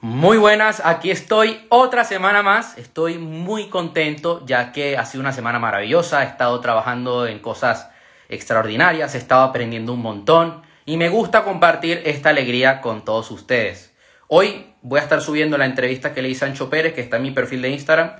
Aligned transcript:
Muy 0.00 0.38
buenas, 0.38 0.80
aquí 0.84 1.10
estoy 1.10 1.66
otra 1.70 2.04
semana 2.04 2.44
más. 2.44 2.78
Estoy 2.78 3.18
muy 3.18 3.68
contento 3.68 4.46
ya 4.46 4.70
que 4.70 4.96
ha 4.96 5.04
sido 5.04 5.22
una 5.22 5.32
semana 5.32 5.58
maravillosa. 5.58 6.22
He 6.22 6.26
estado 6.26 6.60
trabajando 6.60 7.26
en 7.26 7.40
cosas 7.40 7.90
extraordinarias, 8.28 9.16
he 9.16 9.18
estado 9.18 9.42
aprendiendo 9.42 9.92
un 9.92 10.00
montón 10.00 10.62
y 10.86 10.98
me 10.98 11.08
gusta 11.08 11.42
compartir 11.42 12.00
esta 12.04 12.28
alegría 12.28 12.80
con 12.80 13.04
todos 13.04 13.32
ustedes. 13.32 13.92
Hoy 14.28 14.72
voy 14.82 15.00
a 15.00 15.02
estar 15.02 15.20
subiendo 15.20 15.58
la 15.58 15.66
entrevista 15.66 16.14
que 16.14 16.22
le 16.22 16.28
hice 16.28 16.44
a 16.44 16.48
Sancho 16.48 16.70
Pérez, 16.70 16.94
que 16.94 17.00
está 17.00 17.16
en 17.16 17.24
mi 17.24 17.32
perfil 17.32 17.62
de 17.62 17.70
Instagram. 17.70 18.12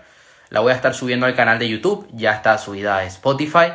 La 0.49 0.59
voy 0.59 0.73
a 0.73 0.75
estar 0.75 0.95
subiendo 0.95 1.27
al 1.27 1.37
canal 1.37 1.61
de 1.61 1.69
YouTube, 1.69 2.09
ya 2.11 2.33
está 2.33 2.59
subida 2.59 2.97
a 2.97 3.05
Spotify. 3.05 3.75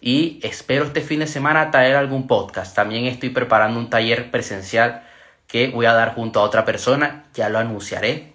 Y 0.00 0.40
espero 0.42 0.86
este 0.86 1.02
fin 1.02 1.20
de 1.20 1.26
semana 1.26 1.70
traer 1.70 1.96
algún 1.96 2.28
podcast. 2.28 2.74
También 2.74 3.04
estoy 3.04 3.28
preparando 3.28 3.78
un 3.78 3.90
taller 3.90 4.30
presencial 4.30 5.05
que 5.46 5.68
voy 5.68 5.86
a 5.86 5.92
dar 5.92 6.14
junto 6.14 6.40
a 6.40 6.42
otra 6.42 6.64
persona, 6.64 7.24
ya 7.34 7.48
lo 7.48 7.58
anunciaré, 7.58 8.32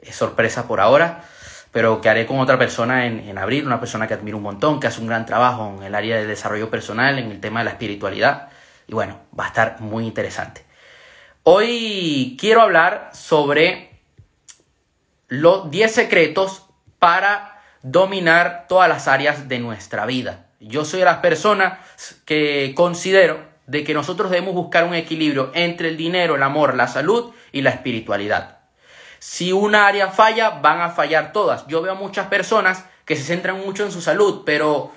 es 0.00 0.14
sorpresa 0.14 0.66
por 0.68 0.80
ahora, 0.80 1.24
pero 1.72 2.00
que 2.00 2.08
haré 2.08 2.26
con 2.26 2.40
otra 2.40 2.58
persona 2.58 3.06
en, 3.06 3.20
en 3.20 3.38
abril, 3.38 3.66
una 3.66 3.80
persona 3.80 4.06
que 4.06 4.14
admiro 4.14 4.36
un 4.36 4.42
montón, 4.42 4.80
que 4.80 4.86
hace 4.86 5.00
un 5.00 5.06
gran 5.06 5.26
trabajo 5.26 5.74
en 5.76 5.82
el 5.82 5.94
área 5.94 6.16
de 6.16 6.26
desarrollo 6.26 6.70
personal, 6.70 7.18
en 7.18 7.30
el 7.30 7.40
tema 7.40 7.60
de 7.60 7.64
la 7.64 7.70
espiritualidad, 7.72 8.48
y 8.86 8.94
bueno, 8.94 9.20
va 9.38 9.44
a 9.44 9.48
estar 9.48 9.80
muy 9.80 10.06
interesante. 10.06 10.64
Hoy 11.42 12.36
quiero 12.38 12.62
hablar 12.62 13.10
sobre 13.12 13.88
los 15.28 15.70
10 15.70 15.92
secretos 15.92 16.66
para 16.98 17.62
dominar 17.82 18.66
todas 18.68 18.88
las 18.88 19.08
áreas 19.08 19.48
de 19.48 19.58
nuestra 19.58 20.06
vida. 20.06 20.46
Yo 20.60 20.84
soy 20.84 21.00
de 21.00 21.04
las 21.04 21.18
personas 21.18 21.78
que 22.24 22.72
considero 22.74 23.47
de 23.68 23.84
que 23.84 23.94
nosotros 23.94 24.30
debemos 24.30 24.54
buscar 24.54 24.84
un 24.84 24.94
equilibrio 24.94 25.52
entre 25.54 25.88
el 25.88 25.96
dinero, 25.96 26.34
el 26.34 26.42
amor, 26.42 26.74
la 26.74 26.88
salud 26.88 27.32
y 27.52 27.60
la 27.60 27.70
espiritualidad. 27.70 28.58
Si 29.18 29.52
una 29.52 29.86
área 29.86 30.08
falla, 30.08 30.50
van 30.50 30.80
a 30.80 30.90
fallar 30.90 31.32
todas. 31.32 31.66
Yo 31.68 31.82
veo 31.82 31.94
muchas 31.94 32.28
personas 32.28 32.84
que 33.04 33.14
se 33.14 33.22
centran 33.22 33.60
mucho 33.60 33.84
en 33.84 33.92
su 33.92 34.00
salud, 34.00 34.42
pero 34.46 34.92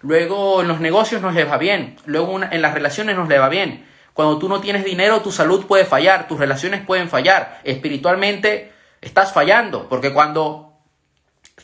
luego 0.00 0.62
en 0.62 0.68
los 0.68 0.80
negocios 0.80 1.20
no 1.20 1.30
les 1.30 1.48
va 1.48 1.58
bien, 1.58 1.96
luego 2.06 2.40
en 2.42 2.62
las 2.62 2.74
relaciones 2.74 3.16
no 3.16 3.26
les 3.26 3.40
va 3.40 3.48
bien. 3.48 3.86
Cuando 4.14 4.38
tú 4.38 4.48
no 4.48 4.60
tienes 4.60 4.84
dinero, 4.84 5.20
tu 5.20 5.30
salud 5.30 5.66
puede 5.66 5.84
fallar, 5.84 6.26
tus 6.26 6.38
relaciones 6.38 6.84
pueden 6.86 7.10
fallar, 7.10 7.60
espiritualmente 7.64 8.72
estás 9.02 9.34
fallando, 9.34 9.90
porque 9.90 10.14
cuando 10.14 10.72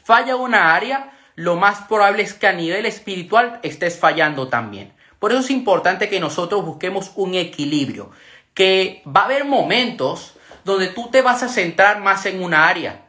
falla 0.05 0.37
una 0.37 0.75
área, 0.75 1.12
lo 1.34 1.56
más 1.56 1.81
probable 1.89 2.22
es 2.22 2.34
que 2.34 2.47
a 2.47 2.53
nivel 2.53 2.84
espiritual 2.84 3.59
estés 3.62 3.98
fallando 3.98 4.48
también. 4.48 4.92
Por 5.23 5.31
eso 5.31 5.41
es 5.41 5.51
importante 5.51 6.09
que 6.09 6.19
nosotros 6.19 6.65
busquemos 6.65 7.12
un 7.15 7.37
equilibrio, 7.37 8.11
que 8.55 9.05
va 9.06 9.20
a 9.20 9.25
haber 9.27 9.45
momentos 9.45 10.34
donde 10.65 10.89
tú 10.89 11.11
te 11.12 11.23
vas 11.23 11.45
a 11.45 11.48
centrar 11.48 12.01
más 12.01 12.27
en 12.27 12.42
una 12.42 12.67
área, 12.67 13.03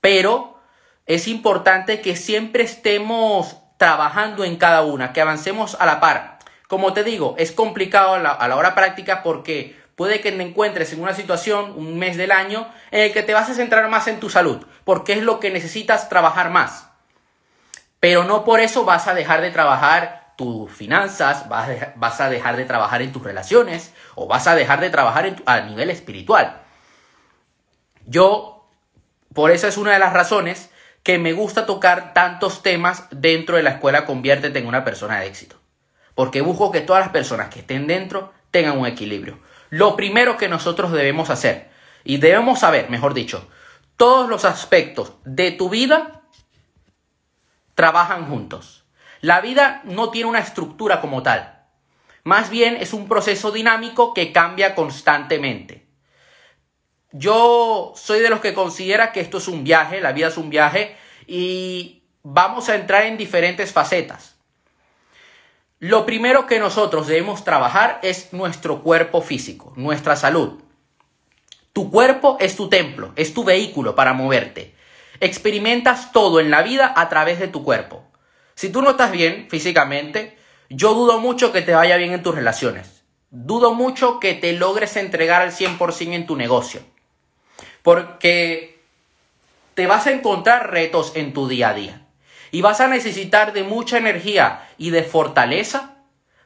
pero 0.00 0.58
es 1.06 1.28
importante 1.28 2.00
que 2.00 2.16
siempre 2.16 2.64
estemos 2.64 3.56
trabajando 3.76 4.42
en 4.42 4.56
cada 4.56 4.82
una, 4.82 5.12
que 5.12 5.20
avancemos 5.20 5.76
a 5.78 5.86
la 5.86 6.00
par. 6.00 6.40
Como 6.66 6.92
te 6.92 7.04
digo, 7.04 7.36
es 7.38 7.52
complicado 7.52 8.14
a 8.14 8.18
la, 8.18 8.56
hora 8.56 8.74
práctica 8.74 9.22
porque 9.22 9.80
puede 9.94 10.20
que 10.20 10.32
te 10.32 10.42
encuentres 10.42 10.92
en 10.92 11.00
una 11.00 11.14
situación, 11.14 11.74
un 11.76 12.00
mes 12.00 12.16
del 12.16 12.32
año, 12.32 12.66
en 12.90 13.02
el 13.02 13.12
que 13.12 13.22
te 13.22 13.32
vas 13.32 13.48
a 13.48 13.54
centrar 13.54 13.88
más 13.88 14.08
en 14.08 14.18
tu 14.18 14.28
salud, 14.28 14.66
porque 14.82 15.12
es 15.12 15.22
lo 15.22 15.38
que 15.38 15.52
necesitas 15.52 16.08
trabajar 16.08 16.50
más. 16.50 16.88
Pero 18.00 18.24
no 18.24 18.42
por 18.42 18.58
eso 18.58 18.84
vas 18.84 19.06
a 19.06 19.14
dejar 19.14 19.40
de 19.40 19.52
trabajar 19.52 20.19
tus 20.40 20.72
finanzas, 20.72 21.50
vas, 21.50 21.68
vas 21.96 22.18
a 22.22 22.30
dejar 22.30 22.56
de 22.56 22.64
trabajar 22.64 23.02
en 23.02 23.12
tus 23.12 23.22
relaciones 23.22 23.92
o 24.14 24.26
vas 24.26 24.46
a 24.46 24.54
dejar 24.54 24.80
de 24.80 24.88
trabajar 24.88 25.36
a 25.44 25.60
nivel 25.60 25.90
espiritual. 25.90 26.62
Yo, 28.06 28.66
por 29.34 29.50
eso 29.50 29.68
es 29.68 29.76
una 29.76 29.92
de 29.92 29.98
las 29.98 30.14
razones 30.14 30.70
que 31.02 31.18
me 31.18 31.34
gusta 31.34 31.66
tocar 31.66 32.14
tantos 32.14 32.62
temas 32.62 33.04
dentro 33.10 33.56
de 33.56 33.62
la 33.62 33.72
escuela 33.72 34.06
Conviértete 34.06 34.58
en 34.58 34.66
una 34.66 34.82
persona 34.82 35.20
de 35.20 35.26
éxito. 35.26 35.56
Porque 36.14 36.40
busco 36.40 36.72
que 36.72 36.80
todas 36.80 37.02
las 37.02 37.12
personas 37.12 37.50
que 37.50 37.60
estén 37.60 37.86
dentro 37.86 38.32
tengan 38.50 38.78
un 38.78 38.86
equilibrio. 38.86 39.38
Lo 39.68 39.94
primero 39.94 40.38
que 40.38 40.48
nosotros 40.48 40.90
debemos 40.90 41.28
hacer, 41.28 41.68
y 42.02 42.16
debemos 42.16 42.60
saber, 42.60 42.88
mejor 42.88 43.12
dicho, 43.12 43.46
todos 43.98 44.26
los 44.30 44.46
aspectos 44.46 45.12
de 45.26 45.50
tu 45.50 45.68
vida 45.68 46.22
trabajan 47.74 48.26
juntos. 48.26 48.79
La 49.20 49.40
vida 49.40 49.82
no 49.84 50.10
tiene 50.10 50.28
una 50.28 50.38
estructura 50.38 51.00
como 51.00 51.22
tal. 51.22 51.60
Más 52.24 52.50
bien 52.50 52.76
es 52.76 52.92
un 52.92 53.08
proceso 53.08 53.50
dinámico 53.50 54.14
que 54.14 54.32
cambia 54.32 54.74
constantemente. 54.74 55.86
Yo 57.12 57.92
soy 57.96 58.20
de 58.20 58.30
los 58.30 58.40
que 58.40 58.54
considera 58.54 59.12
que 59.12 59.20
esto 59.20 59.38
es 59.38 59.48
un 59.48 59.64
viaje, 59.64 60.00
la 60.00 60.12
vida 60.12 60.28
es 60.28 60.36
un 60.36 60.48
viaje 60.48 60.96
y 61.26 62.04
vamos 62.22 62.68
a 62.68 62.76
entrar 62.76 63.04
en 63.04 63.16
diferentes 63.16 63.72
facetas. 63.72 64.36
Lo 65.80 66.04
primero 66.04 66.46
que 66.46 66.60
nosotros 66.60 67.06
debemos 67.06 67.42
trabajar 67.42 67.98
es 68.02 68.32
nuestro 68.32 68.82
cuerpo 68.82 69.22
físico, 69.22 69.72
nuestra 69.76 70.14
salud. 70.14 70.60
Tu 71.72 71.90
cuerpo 71.90 72.36
es 72.38 72.54
tu 72.54 72.68
templo, 72.68 73.12
es 73.16 73.32
tu 73.32 73.44
vehículo 73.44 73.94
para 73.94 74.12
moverte. 74.12 74.74
Experimentas 75.20 76.12
todo 76.12 76.38
en 76.38 76.50
la 76.50 76.62
vida 76.62 76.92
a 76.94 77.08
través 77.08 77.38
de 77.38 77.48
tu 77.48 77.64
cuerpo. 77.64 78.09
Si 78.60 78.68
tú 78.68 78.82
no 78.82 78.90
estás 78.90 79.10
bien 79.10 79.46
físicamente, 79.48 80.36
yo 80.68 80.92
dudo 80.92 81.18
mucho 81.18 81.50
que 81.50 81.62
te 81.62 81.72
vaya 81.72 81.96
bien 81.96 82.12
en 82.12 82.22
tus 82.22 82.34
relaciones. 82.34 83.04
Dudo 83.30 83.72
mucho 83.72 84.20
que 84.20 84.34
te 84.34 84.52
logres 84.52 84.98
entregar 84.98 85.40
al 85.40 85.50
100% 85.50 86.12
en 86.12 86.26
tu 86.26 86.36
negocio. 86.36 86.82
Porque 87.82 88.78
te 89.72 89.86
vas 89.86 90.06
a 90.06 90.10
encontrar 90.10 90.72
retos 90.72 91.12
en 91.14 91.32
tu 91.32 91.48
día 91.48 91.70
a 91.70 91.72
día. 91.74 92.06
Y 92.50 92.60
vas 92.60 92.82
a 92.82 92.88
necesitar 92.88 93.54
de 93.54 93.62
mucha 93.62 93.96
energía 93.96 94.68
y 94.76 94.90
de 94.90 95.04
fortaleza 95.04 95.96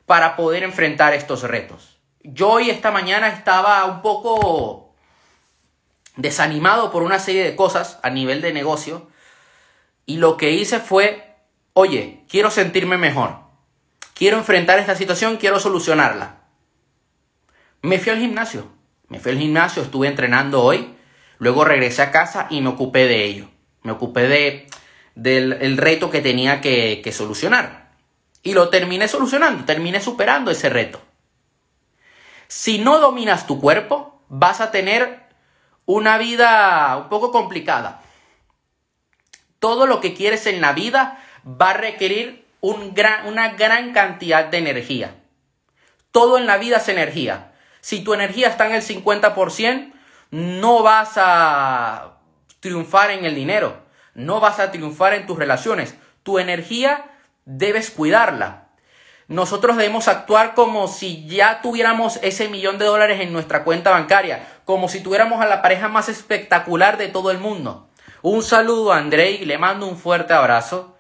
para 0.07 0.37
poder 0.37 0.63
enfrentar 0.63 1.15
estos 1.15 1.43
retos. 1.43 1.99
Yo 2.23 2.49
hoy 2.49 2.71
esta 2.71 2.93
mañana 2.93 3.27
estaba 3.27 3.85
un 3.87 4.03
poco 4.03 4.95
desanimado 6.15 6.93
por 6.93 7.03
una 7.03 7.19
serie 7.19 7.43
de 7.43 7.57
cosas 7.57 7.99
a 8.05 8.11
nivel 8.11 8.41
de 8.41 8.53
negocio 8.53 9.09
y 10.07 10.19
lo 10.19 10.37
que 10.37 10.53
hice 10.53 10.79
fue 10.79 11.34
oye, 11.75 12.25
quiero 12.29 12.51
sentirme 12.51 12.97
mejor, 12.97 13.37
quiero 14.15 14.39
enfrentar 14.39 14.79
esta 14.79 14.97
situación, 14.97 15.37
quiero 15.37 15.61
solucionarla. 15.61 16.37
Me 17.83 17.99
fui 17.99 18.13
al 18.13 18.21
gimnasio, 18.21 18.73
me 19.09 19.21
fui 19.21 19.33
al 19.33 19.39
gimnasio, 19.39 19.83
estuve 19.83 20.09
entrenando 20.09 20.63
hoy, 20.63 20.95
luego 21.39 21.65
regresé 21.65 22.01
a 22.01 22.11
casa 22.11 22.47
y 22.49 22.63
me 22.63 22.71
ocupé 22.71 23.07
de 23.07 23.25
ello, 23.25 23.49
me 23.83 23.93
ocupé 23.93 24.23
de, 24.23 24.67
del 25.15 25.77
reto 25.77 26.11
que 26.11 26.23
tenía 26.23 26.63
que, 26.63 27.03
que 27.05 27.13
solucionar. 27.13 27.93
Y 28.43 28.53
lo 28.53 28.69
terminé 28.69 29.09
solucionando, 29.09 29.65
terminé 29.65 30.01
superando 30.01 30.51
ese 30.51 30.69
reto. 30.69 31.03
Si 32.47 32.79
no 32.79 32.99
dominas 32.99 33.47
tu 33.47 33.61
cuerpo, 33.61 34.23
vas 34.29 34.61
a 34.61 34.71
tener 34.71 35.25
una 35.87 36.19
vida 36.19 36.97
un 36.97 37.09
poco 37.09 37.33
complicada. 37.33 38.03
Todo 39.59 39.87
lo 39.87 40.01
que 40.01 40.15
quieres 40.15 40.47
en 40.47 40.61
la 40.61 40.73
vida 40.73 41.24
va 41.47 41.71
a 41.71 41.75
requerir 41.75 42.47
una 42.61 43.51
gran 43.51 43.93
cantidad 43.93 44.47
de 44.47 44.59
energía. 44.59 45.15
Todo 46.11 46.39
en 46.39 46.47
la 46.47 46.57
vida 46.57 46.79
es 46.79 46.89
energía. 46.89 47.53
Si 47.81 48.03
tu 48.03 48.15
energía 48.15 48.49
está 48.49 48.67
en 48.67 48.75
el 48.75 48.83
50%, 48.83 49.93
no 50.31 50.83
vas 50.83 51.13
a 51.17 52.19
triunfar 52.61 53.11
en 53.11 53.25
el 53.25 53.35
dinero, 53.35 53.77
no 54.15 54.41
vas 54.41 54.59
a 54.59 54.71
triunfar 54.71 55.13
en 55.15 55.27
tus 55.27 55.39
relaciones. 55.39 55.95
Tu 56.23 56.39
energía 56.39 57.05
debes 57.45 57.91
cuidarla. 57.91 58.69
Nosotros 59.29 59.77
debemos 59.77 60.09
actuar 60.09 60.55
como 60.55 60.89
si 60.89 61.27
ya 61.27 61.63
tuviéramos 61.63 62.19
ese 62.23 62.49
millón 62.49 62.79
de 62.79 62.85
dólares 62.85 63.21
en 63.21 63.33
nuestra 63.33 63.65
cuenta 63.65 63.91
bancaria, 63.91 64.47
como 64.65 64.89
si 64.89 65.03
tuviéramos 65.03 65.41
a 65.41 65.47
la 65.47 65.63
pareja 65.63 65.89
más 65.89 66.09
espectacular 66.09 66.99
de 66.99 67.09
todo 67.09 67.31
el 67.31 67.39
mundo. 67.39 67.89
Un 68.23 68.43
saludo 68.43 68.93
a 68.93 68.99
André 68.99 69.33
y 69.33 69.45
le 69.45 69.59
mando 69.59 69.87
un 69.87 69.99
fuerte 69.99 70.33
abrazo. 70.33 70.94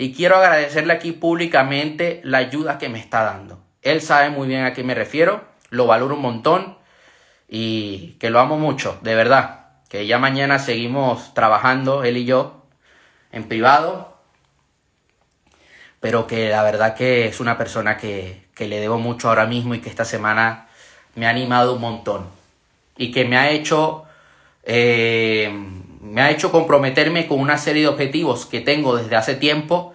Y 0.00 0.14
quiero 0.14 0.36
agradecerle 0.36 0.92
aquí 0.92 1.10
públicamente 1.10 2.20
la 2.22 2.38
ayuda 2.38 2.78
que 2.78 2.88
me 2.88 3.00
está 3.00 3.24
dando. 3.24 3.58
Él 3.82 4.00
sabe 4.00 4.30
muy 4.30 4.46
bien 4.46 4.62
a 4.62 4.72
qué 4.72 4.84
me 4.84 4.94
refiero, 4.94 5.42
lo 5.70 5.88
valoro 5.88 6.14
un 6.14 6.22
montón 6.22 6.78
y 7.48 8.12
que 8.20 8.30
lo 8.30 8.38
amo 8.38 8.58
mucho, 8.58 9.00
de 9.02 9.16
verdad. 9.16 9.70
Que 9.88 10.06
ya 10.06 10.20
mañana 10.20 10.60
seguimos 10.60 11.34
trabajando, 11.34 12.04
él 12.04 12.16
y 12.16 12.26
yo, 12.26 12.62
en 13.32 13.48
privado. 13.48 14.16
Pero 15.98 16.28
que 16.28 16.48
la 16.48 16.62
verdad 16.62 16.94
que 16.94 17.26
es 17.26 17.40
una 17.40 17.58
persona 17.58 17.96
que, 17.96 18.46
que 18.54 18.68
le 18.68 18.78
debo 18.78 18.98
mucho 18.98 19.28
ahora 19.28 19.46
mismo 19.46 19.74
y 19.74 19.80
que 19.80 19.88
esta 19.88 20.04
semana 20.04 20.68
me 21.16 21.26
ha 21.26 21.30
animado 21.30 21.74
un 21.74 21.80
montón. 21.80 22.28
Y 22.96 23.10
que 23.10 23.24
me 23.24 23.36
ha 23.36 23.50
hecho 23.50 24.04
eh, 24.62 25.52
me 26.00 26.20
ha 26.20 26.30
hecho 26.30 26.52
comprometerme 26.52 27.26
con 27.26 27.40
una 27.40 27.58
serie 27.58 27.82
de 27.82 27.88
objetivos 27.88 28.46
que 28.46 28.60
tengo 28.60 28.96
desde 28.96 29.16
hace 29.16 29.34
tiempo 29.34 29.94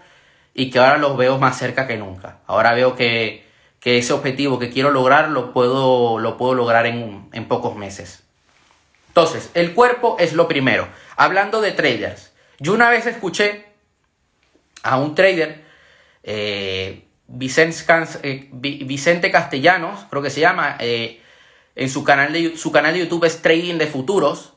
y 0.53 0.69
que 0.69 0.79
ahora 0.79 0.97
los 0.97 1.17
veo 1.17 1.37
más 1.37 1.57
cerca 1.57 1.87
que 1.87 1.97
nunca. 1.97 2.39
Ahora 2.45 2.73
veo 2.73 2.95
que, 2.95 3.43
ese 3.83 4.13
objetivo 4.13 4.59
que 4.59 4.69
quiero 4.69 4.91
lograr 4.91 5.29
lo 5.29 5.51
puedo, 5.51 6.17
lo 6.17 6.37
puedo 6.37 6.53
lograr 6.53 6.85
en, 6.85 7.27
en 7.33 7.47
pocos 7.47 7.75
meses. 7.75 8.23
Entonces, 9.09 9.51
el 9.53 9.73
cuerpo 9.73 10.15
es 10.19 10.33
lo 10.33 10.47
primero. 10.47 10.87
Hablando 11.17 11.61
de 11.61 11.71
traders, 11.71 12.33
yo 12.59 12.73
una 12.73 12.89
vez 12.89 13.05
escuché 13.05 13.65
a 14.83 14.97
un 14.97 15.15
trader, 15.15 15.63
eh, 16.23 17.05
eh, 17.27 18.49
Vicente, 18.51 19.31
Castellanos, 19.31 20.05
creo 20.09 20.21
que 20.21 20.29
se 20.29 20.41
llama, 20.41 20.77
eh, 20.79 21.21
en 21.75 21.89
su 21.89 22.03
canal, 22.03 22.31
de, 22.33 22.55
su 22.57 22.71
canal 22.71 22.93
de 22.93 22.99
YouTube 22.99 23.25
es 23.25 23.41
Trading 23.41 23.77
de 23.77 23.87
Futuros, 23.87 24.52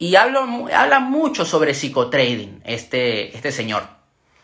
y 0.00 0.16
habla, 0.16 0.40
habla 0.74 0.98
mucho 0.98 1.44
sobre 1.44 1.74
psicotrading, 1.74 2.62
este, 2.64 3.36
este 3.36 3.52
señor. 3.52 3.86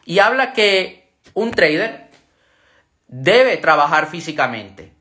Y 0.05 0.19
habla 0.19 0.53
que 0.53 1.09
un 1.33 1.51
trader 1.51 2.11
debe 3.09 3.57
trabajar 3.57 4.07
físicamente, 4.07 4.93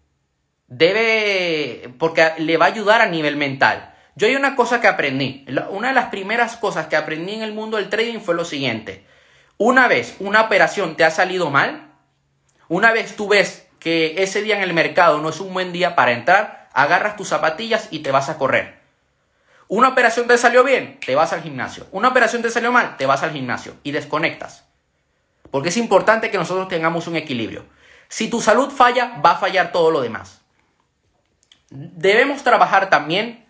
debe, 0.68 1.94
porque 2.00 2.32
le 2.38 2.56
va 2.56 2.68
a 2.68 2.70
ayudar 2.70 3.02
a 3.02 3.08
nivel 3.08 3.36
mental. 3.36 3.94
Yo 4.16 4.28
hay 4.28 4.38
una 4.38 4.56
cosa 4.56 4.80
que 4.80 4.88
aprendí, 4.88 5.46
una 5.72 5.90
de 5.90 5.94
las 5.94 6.06
primeras 6.06 6.56
cosas 6.56 6.88
que 6.88 6.96
aprendí 6.96 7.34
en 7.34 7.42
el 7.42 7.54
mundo 7.54 7.76
del 7.76 7.90
trading 7.90 8.20
fue 8.20 8.34
lo 8.34 8.46
siguiente. 8.46 9.06
Una 9.58 9.90
vez 9.90 10.16
una 10.20 10.44
operación 10.44 10.96
te 10.96 11.04
ha 11.04 11.12
salido 11.12 11.52
mal, 11.52 11.92
una 12.70 12.94
vez 12.94 13.18
tú 13.18 13.28
ves 13.28 13.68
que 13.78 14.24
ese 14.24 14.42
día 14.42 14.56
en 14.56 14.64
el 14.64 14.74
mercado 14.74 15.20
no 15.20 15.28
es 15.28 15.42
un 15.42 15.54
buen 15.54 15.74
día 15.74 15.98
para 15.98 16.14
entrar, 16.14 16.70
agarras 16.72 17.18
tus 17.18 17.28
zapatillas 17.28 17.90
y 17.92 18.00
te 18.00 18.12
vas 18.12 18.30
a 18.30 18.38
correr. 18.38 18.75
Una 19.68 19.90
operación 19.90 20.28
te 20.28 20.38
salió 20.38 20.64
bien, 20.64 21.00
te 21.04 21.16
vas 21.16 21.34
al 21.34 21.42
gimnasio. 21.42 21.88
Una 21.92 22.10
operación 22.10 22.42
te 22.42 22.52
salió 22.52 22.72
mal, 22.72 22.98
te 22.98 23.06
vas 23.06 23.24
al 23.24 23.32
gimnasio 23.32 23.76
y 23.84 23.92
desconectas. 23.92 24.66
Porque 25.50 25.70
es 25.70 25.78
importante 25.78 26.30
que 26.30 26.38
nosotros 26.38 26.68
tengamos 26.68 27.08
un 27.08 27.16
equilibrio. 27.16 27.66
Si 28.08 28.30
tu 28.30 28.42
salud 28.42 28.70
falla, 28.70 29.20
va 29.26 29.32
a 29.32 29.38
fallar 29.38 29.72
todo 29.72 29.90
lo 29.90 30.02
demás. 30.02 30.42
Debemos 31.70 32.44
trabajar 32.44 32.90
también 32.90 33.46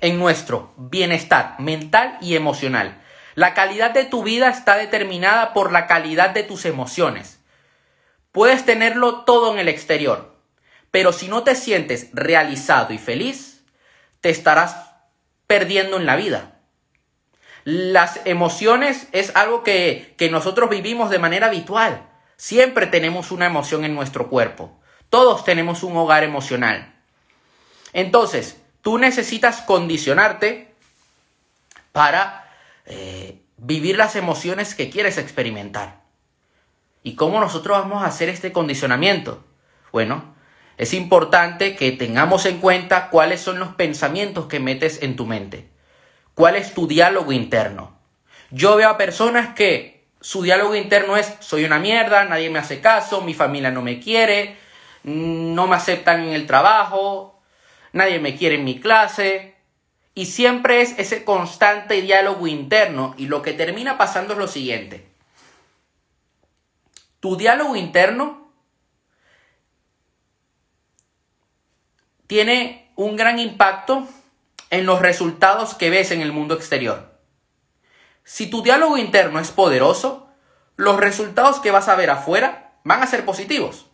en 0.00 0.18
nuestro 0.18 0.74
bienestar 0.76 1.54
mental 1.60 2.18
y 2.20 2.34
emocional. 2.34 3.00
La 3.34 3.54
calidad 3.54 3.92
de 3.92 4.04
tu 4.04 4.24
vida 4.24 4.50
está 4.50 4.76
determinada 4.76 5.52
por 5.52 5.72
la 5.72 5.86
calidad 5.86 6.30
de 6.30 6.42
tus 6.42 6.64
emociones. 6.64 7.38
Puedes 8.32 8.64
tenerlo 8.64 9.24
todo 9.24 9.52
en 9.52 9.58
el 9.58 9.68
exterior, 9.68 10.34
pero 10.90 11.12
si 11.12 11.28
no 11.28 11.44
te 11.44 11.54
sientes 11.54 12.08
realizado 12.12 12.92
y 12.92 12.98
feliz, 12.98 13.64
te 14.20 14.30
estarás 14.30 14.91
perdiendo 15.52 15.98
en 15.98 16.06
la 16.06 16.16
vida. 16.16 16.60
Las 17.64 18.20
emociones 18.24 19.06
es 19.12 19.36
algo 19.36 19.62
que, 19.62 20.14
que 20.16 20.30
nosotros 20.30 20.70
vivimos 20.70 21.10
de 21.10 21.18
manera 21.18 21.48
habitual. 21.48 22.08
Siempre 22.38 22.86
tenemos 22.86 23.30
una 23.30 23.44
emoción 23.44 23.84
en 23.84 23.94
nuestro 23.94 24.30
cuerpo. 24.30 24.80
Todos 25.10 25.44
tenemos 25.44 25.82
un 25.82 25.94
hogar 25.94 26.24
emocional. 26.24 26.94
Entonces, 27.92 28.62
tú 28.80 28.96
necesitas 28.96 29.60
condicionarte 29.60 30.74
para 31.92 32.50
eh, 32.86 33.42
vivir 33.58 33.98
las 33.98 34.16
emociones 34.16 34.74
que 34.74 34.88
quieres 34.88 35.18
experimentar. 35.18 36.00
¿Y 37.02 37.14
cómo 37.14 37.40
nosotros 37.40 37.78
vamos 37.78 38.02
a 38.02 38.06
hacer 38.06 38.30
este 38.30 38.52
condicionamiento? 38.52 39.44
Bueno, 39.92 40.34
es 40.78 40.94
importante 40.94 41.76
que 41.76 41.92
tengamos 41.92 42.46
en 42.46 42.58
cuenta 42.58 43.08
cuáles 43.10 43.40
son 43.40 43.58
los 43.58 43.74
pensamientos 43.74 44.46
que 44.46 44.60
metes 44.60 45.02
en 45.02 45.16
tu 45.16 45.26
mente. 45.26 45.68
¿Cuál 46.34 46.56
es 46.56 46.74
tu 46.74 46.86
diálogo 46.86 47.32
interno? 47.32 47.98
Yo 48.50 48.76
veo 48.76 48.88
a 48.88 48.98
personas 48.98 49.54
que 49.54 50.06
su 50.20 50.42
diálogo 50.42 50.74
interno 50.74 51.16
es 51.16 51.34
soy 51.40 51.64
una 51.64 51.78
mierda, 51.78 52.24
nadie 52.24 52.48
me 52.48 52.58
hace 52.58 52.80
caso, 52.80 53.22
mi 53.22 53.34
familia 53.34 53.70
no 53.70 53.82
me 53.82 54.00
quiere, 54.00 54.56
no 55.04 55.66
me 55.66 55.76
aceptan 55.76 56.22
en 56.22 56.32
el 56.32 56.46
trabajo, 56.46 57.40
nadie 57.92 58.18
me 58.20 58.36
quiere 58.36 58.56
en 58.56 58.64
mi 58.64 58.80
clase. 58.80 59.56
Y 60.14 60.26
siempre 60.26 60.82
es 60.82 60.98
ese 60.98 61.24
constante 61.24 62.02
diálogo 62.02 62.46
interno 62.46 63.14
y 63.16 63.26
lo 63.26 63.40
que 63.40 63.52
termina 63.52 63.96
pasando 63.96 64.34
es 64.34 64.38
lo 64.38 64.46
siguiente. 64.46 65.06
Tu 67.20 67.36
diálogo 67.36 67.76
interno 67.76 68.41
tiene 72.32 72.90
un 72.96 73.14
gran 73.14 73.38
impacto 73.38 74.08
en 74.70 74.86
los 74.86 75.02
resultados 75.02 75.74
que 75.74 75.90
ves 75.90 76.12
en 76.12 76.22
el 76.22 76.32
mundo 76.32 76.54
exterior. 76.54 77.12
Si 78.24 78.48
tu 78.48 78.62
diálogo 78.62 78.96
interno 78.96 79.38
es 79.38 79.50
poderoso, 79.50 80.30
los 80.76 80.96
resultados 80.96 81.60
que 81.60 81.70
vas 81.70 81.88
a 81.88 81.94
ver 81.94 82.08
afuera 82.08 82.72
van 82.84 83.02
a 83.02 83.06
ser 83.06 83.26
positivos. 83.26 83.84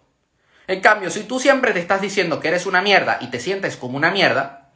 En 0.68 0.80
cambio, 0.80 1.10
si 1.10 1.24
tú 1.24 1.40
siempre 1.40 1.72
te 1.72 1.80
estás 1.80 2.00
diciendo 2.00 2.38
que 2.38 2.46
eres 2.46 2.66
una 2.66 2.80
mierda 2.80 3.18
y 3.20 3.26
te 3.26 3.40
sientes 3.40 3.76
como 3.76 3.96
una 3.96 4.12
mierda, 4.12 4.70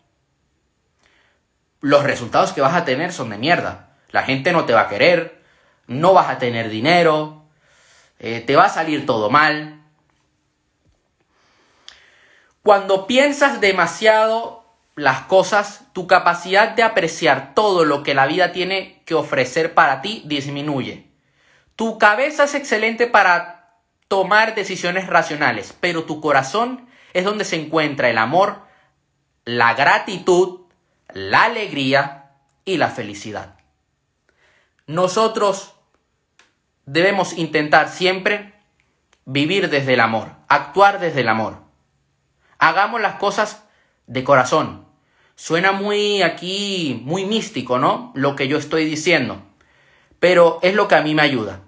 los 1.81 2.03
resultados 2.03 2.53
que 2.53 2.63
vas 2.63 2.75
a 2.75 2.85
tener 2.85 3.13
son 3.13 3.31
de 3.31 3.39
mierda. 3.39 3.91
La 4.11 4.25
gente 4.25 4.51
no 4.51 4.65
te 4.65 4.73
va 4.73 4.81
a 4.81 4.89
querer, 4.89 5.41
no 5.87 6.15
vas 6.15 6.31
a 6.31 6.39
tener 6.41 6.69
dinero, 6.69 7.45
eh, 8.19 8.43
te 8.45 8.57
va 8.57 8.65
a 8.65 8.71
salir 8.71 9.07
todo 9.07 9.31
mal. 9.31 9.82
Cuando 12.63 13.09
piensas 13.09 13.61
demasiado 13.61 14.65
las 14.95 15.23
cosas, 15.23 15.87
tu 15.93 16.07
capacidad 16.07 16.71
de 16.71 16.85
apreciar 16.85 17.55
todo 17.55 17.85
lo 17.85 18.03
que 18.03 18.15
la 18.15 18.27
vida 18.27 18.53
tiene 18.53 19.03
que 19.05 19.15
ofrecer 19.15 19.75
para 19.75 20.01
ti 20.01 20.23
disminuye. 20.27 21.07
Tu 21.75 21.99
cabeza 21.99 22.45
es 22.45 22.55
excelente 22.55 23.07
para 23.07 23.79
tomar 24.07 24.55
decisiones 24.55 25.09
racionales, 25.09 25.75
pero 25.81 26.05
tu 26.05 26.21
corazón 26.21 26.87
es 27.15 27.25
donde 27.25 27.45
se 27.45 27.57
encuentra 27.57 28.11
el 28.11 28.19
amor, 28.19 28.61
la 29.45 29.75
gratitud, 29.75 30.61
la 31.13 31.45
alegría 31.45 32.31
y 32.65 32.77
la 32.77 32.91
felicidad. 32.91 33.57
Nosotros 34.87 35.75
debemos 36.87 37.33
intentar 37.33 37.89
siempre 37.89 38.55
vivir 39.25 39.71
desde 39.71 39.95
el 39.95 40.01
amor, 40.01 40.33
actuar 40.49 41.01
desde 41.01 41.23
el 41.23 41.29
amor. 41.29 41.62
Hagamos 42.63 43.01
las 43.01 43.17
cosas 43.17 43.65
de 44.07 44.23
corazón. 44.23 44.87
Suena 45.35 45.73
muy 45.73 46.23
aquí, 46.23 47.03
muy 47.05 47.25
místico, 47.25 47.81
¿no? 47.81 48.13
Lo 48.15 48.37
que 48.37 48.47
yo 48.47 48.57
estoy 48.57 48.85
diciendo. 48.85 49.43
Pero 50.21 50.61
es 50.63 50.73
lo 50.73 50.87
que 50.87 50.95
a 50.95 51.03
mí 51.03 51.13
me 51.13 51.23
ayuda. 51.23 51.63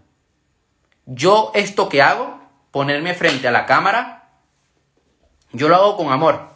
Yo 1.04 1.50
esto 1.56 1.88
que 1.88 2.00
hago, 2.00 2.38
ponerme 2.70 3.12
frente 3.14 3.48
a 3.48 3.50
la 3.50 3.66
cámara, 3.66 4.28
yo 5.50 5.68
lo 5.68 5.74
hago 5.74 5.96
con 5.96 6.12
amor. 6.12 6.50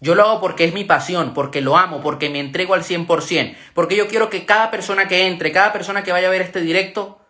Yo 0.00 0.16
lo 0.16 0.24
hago 0.24 0.40
porque 0.40 0.64
es 0.64 0.74
mi 0.74 0.82
pasión, 0.82 1.32
porque 1.32 1.60
lo 1.60 1.76
amo, 1.76 2.00
porque 2.00 2.28
me 2.28 2.40
entrego 2.40 2.74
al 2.74 2.82
100%, 2.82 3.56
porque 3.74 3.94
yo 3.94 4.08
quiero 4.08 4.28
que 4.28 4.44
cada 4.44 4.72
persona 4.72 5.06
que 5.06 5.28
entre, 5.28 5.52
cada 5.52 5.72
persona 5.72 6.02
que 6.02 6.10
vaya 6.10 6.26
a 6.26 6.32
ver 6.32 6.42
este 6.42 6.62
directo, 6.62 7.20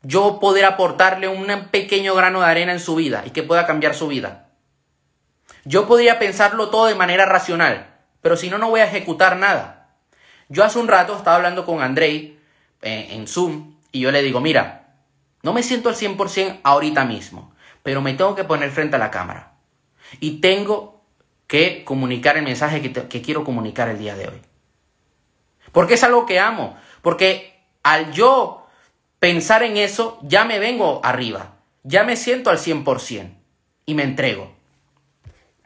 yo 0.00 0.40
poder 0.40 0.64
aportarle 0.64 1.28
un 1.28 1.68
pequeño 1.70 2.14
grano 2.14 2.40
de 2.40 2.46
arena 2.46 2.72
en 2.72 2.80
su 2.80 2.94
vida 2.94 3.24
y 3.26 3.30
que 3.32 3.42
pueda 3.42 3.66
cambiar 3.66 3.94
su 3.94 4.08
vida. 4.08 4.41
Yo 5.64 5.86
podría 5.86 6.18
pensarlo 6.18 6.70
todo 6.70 6.86
de 6.86 6.94
manera 6.94 7.26
racional, 7.26 7.94
pero 8.20 8.36
si 8.36 8.50
no, 8.50 8.58
no 8.58 8.70
voy 8.70 8.80
a 8.80 8.86
ejecutar 8.86 9.36
nada. 9.36 9.90
Yo 10.48 10.64
hace 10.64 10.78
un 10.78 10.88
rato 10.88 11.16
estaba 11.16 11.36
hablando 11.36 11.64
con 11.64 11.82
Andrei 11.82 12.38
eh, 12.82 13.08
en 13.10 13.26
Zoom 13.26 13.76
y 13.92 14.00
yo 14.00 14.10
le 14.10 14.22
digo, 14.22 14.40
mira, 14.40 14.96
no 15.42 15.52
me 15.52 15.62
siento 15.62 15.88
al 15.88 15.94
100% 15.94 16.60
ahorita 16.62 17.04
mismo, 17.04 17.54
pero 17.82 18.00
me 18.00 18.14
tengo 18.14 18.34
que 18.34 18.44
poner 18.44 18.70
frente 18.70 18.96
a 18.96 18.98
la 18.98 19.10
cámara 19.10 19.54
y 20.20 20.40
tengo 20.40 21.04
que 21.46 21.84
comunicar 21.84 22.36
el 22.36 22.44
mensaje 22.44 22.82
que, 22.82 22.92
que 22.92 23.22
quiero 23.22 23.44
comunicar 23.44 23.88
el 23.88 23.98
día 23.98 24.14
de 24.14 24.28
hoy. 24.28 24.40
Porque 25.72 25.94
es 25.94 26.04
algo 26.04 26.26
que 26.26 26.40
amo, 26.40 26.76
porque 27.02 27.60
al 27.82 28.12
yo 28.12 28.66
pensar 29.18 29.62
en 29.62 29.76
eso, 29.76 30.18
ya 30.22 30.44
me 30.44 30.58
vengo 30.58 31.00
arriba, 31.04 31.54
ya 31.82 32.04
me 32.04 32.16
siento 32.16 32.50
al 32.50 32.58
100% 32.58 33.34
y 33.86 33.94
me 33.94 34.02
entrego. 34.02 34.61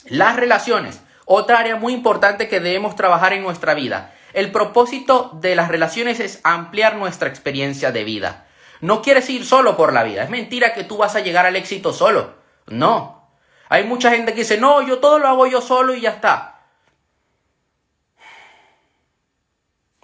Las 0.08 0.36
relaciones, 0.36 1.00
otra 1.24 1.58
área 1.58 1.76
muy 1.76 1.92
importante 1.92 2.48
que 2.48 2.60
debemos 2.60 2.96
trabajar 2.96 3.32
en 3.32 3.42
nuestra 3.42 3.74
vida. 3.74 4.14
El 4.32 4.52
propósito 4.52 5.30
de 5.40 5.56
las 5.56 5.68
relaciones 5.68 6.20
es 6.20 6.40
ampliar 6.44 6.96
nuestra 6.96 7.28
experiencia 7.28 7.90
de 7.92 8.04
vida. 8.04 8.46
No 8.80 9.02
quieres 9.02 9.28
ir 9.30 9.44
solo 9.44 9.76
por 9.76 9.92
la 9.92 10.04
vida. 10.04 10.22
Es 10.22 10.30
mentira 10.30 10.74
que 10.74 10.84
tú 10.84 10.98
vas 10.98 11.16
a 11.16 11.20
llegar 11.20 11.46
al 11.46 11.56
éxito 11.56 11.92
solo. 11.92 12.34
No. 12.66 13.30
Hay 13.68 13.84
mucha 13.84 14.10
gente 14.10 14.32
que 14.32 14.40
dice, 14.40 14.58
no, 14.58 14.82
yo 14.82 14.98
todo 14.98 15.18
lo 15.18 15.28
hago 15.28 15.46
yo 15.46 15.60
solo 15.60 15.94
y 15.94 16.02
ya 16.02 16.10
está. 16.10 16.60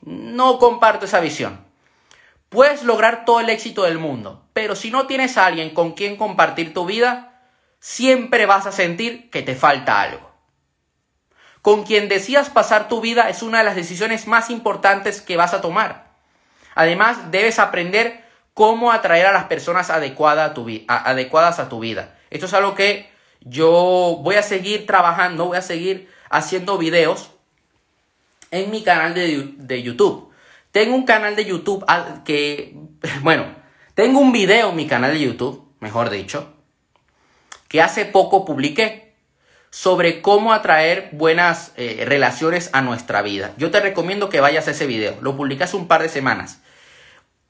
No 0.01 0.59
comparto 0.59 1.05
esa 1.05 1.21
visión. 1.21 1.65
Puedes 2.49 2.83
lograr 2.83 3.25
todo 3.25 3.41
el 3.41 3.49
éxito 3.49 3.85
del 3.85 3.99
mundo, 3.99 4.45
pero 4.53 4.75
si 4.75 4.91
no 4.91 5.07
tienes 5.07 5.39
a 5.39 5.47
alguien 5.47 5.71
con 5.71 5.93
quien 5.93 6.17
compartir 6.17 6.75
tu 6.75 6.85
vida, 6.85 7.32
siempre 7.83 8.47
vas 8.47 8.65
a 8.67 8.73
sentir 8.73 9.29
que 9.29 9.43
te 9.43 9.57
falta 9.57 10.01
algo. 10.01 10.31
Con 11.63 11.83
quien 11.83 12.09
decidas 12.09 12.49
pasar 12.49 12.87
tu 12.87 13.01
vida 13.01 13.29
es 13.29 13.43
una 13.43 13.59
de 13.59 13.65
las 13.65 13.75
decisiones 13.75 14.29
más 14.29 14.51
importantes 14.51 15.21
que 15.21 15.37
vas 15.37 15.53
a 15.53 15.61
tomar. 15.61 16.13
Además, 16.77 17.33
debes 17.33 17.59
aprender 17.59 18.25
cómo 18.55 18.93
atraer 18.93 19.27
a 19.27 19.33
las 19.33 19.45
personas 19.45 19.91
adecuadas 19.91 20.53
a 20.53 20.55
tu, 20.55 20.69
adecuadas 20.87 21.59
a 21.59 21.69
tu 21.69 21.81
vida. 21.81 22.17
Esto 22.31 22.47
es 22.47 22.55
algo 22.55 22.77
que 22.77 23.11
yo 23.41 24.21
voy 24.23 24.37
a 24.37 24.45
seguir 24.45 24.87
trabajando, 24.87 25.47
voy 25.47 25.57
a 25.57 25.63
seguir 25.63 26.09
haciendo 26.31 26.79
videos 26.79 27.33
en 28.53 28.71
mi 28.71 28.85
canal 28.85 29.13
de, 29.13 29.55
de 29.57 29.83
YouTube. 29.83 30.33
Tengo 30.71 30.95
un 30.95 31.05
canal 31.05 31.35
de 31.35 31.47
YouTube 31.47 31.85
que, 32.25 32.77
bueno, 33.23 33.57
tengo 33.95 34.21
un 34.21 34.31
video 34.31 34.71
en 34.71 34.77
mi 34.77 34.87
canal 34.87 35.13
de 35.13 35.21
YouTube, 35.21 35.75
mejor 35.81 36.11
dicho, 36.11 36.62
que 37.73 37.81
hace 37.81 38.05
poco 38.05 38.45
publiqué 38.45 39.15
sobre 39.71 40.21
cómo 40.21 40.53
atraer 40.53 41.09
buenas 41.13 41.73
eh, 41.79 42.05
relaciones 42.07 42.69
a 42.75 42.83
nuestra 42.83 43.23
vida. 43.23 43.53
Yo 43.57 43.71
te 43.71 43.81
recomiendo 43.81 44.29
que 44.29 44.43
vayas 44.43 44.69
a 44.69 44.73
ese 44.73 44.87
video. 44.87 45.17
Lo 45.23 45.39
publiqué 45.39 45.65
hace 45.65 45.79
un 45.79 45.89
par 45.89 46.03
de 46.03 46.11
semanas. 46.11 46.61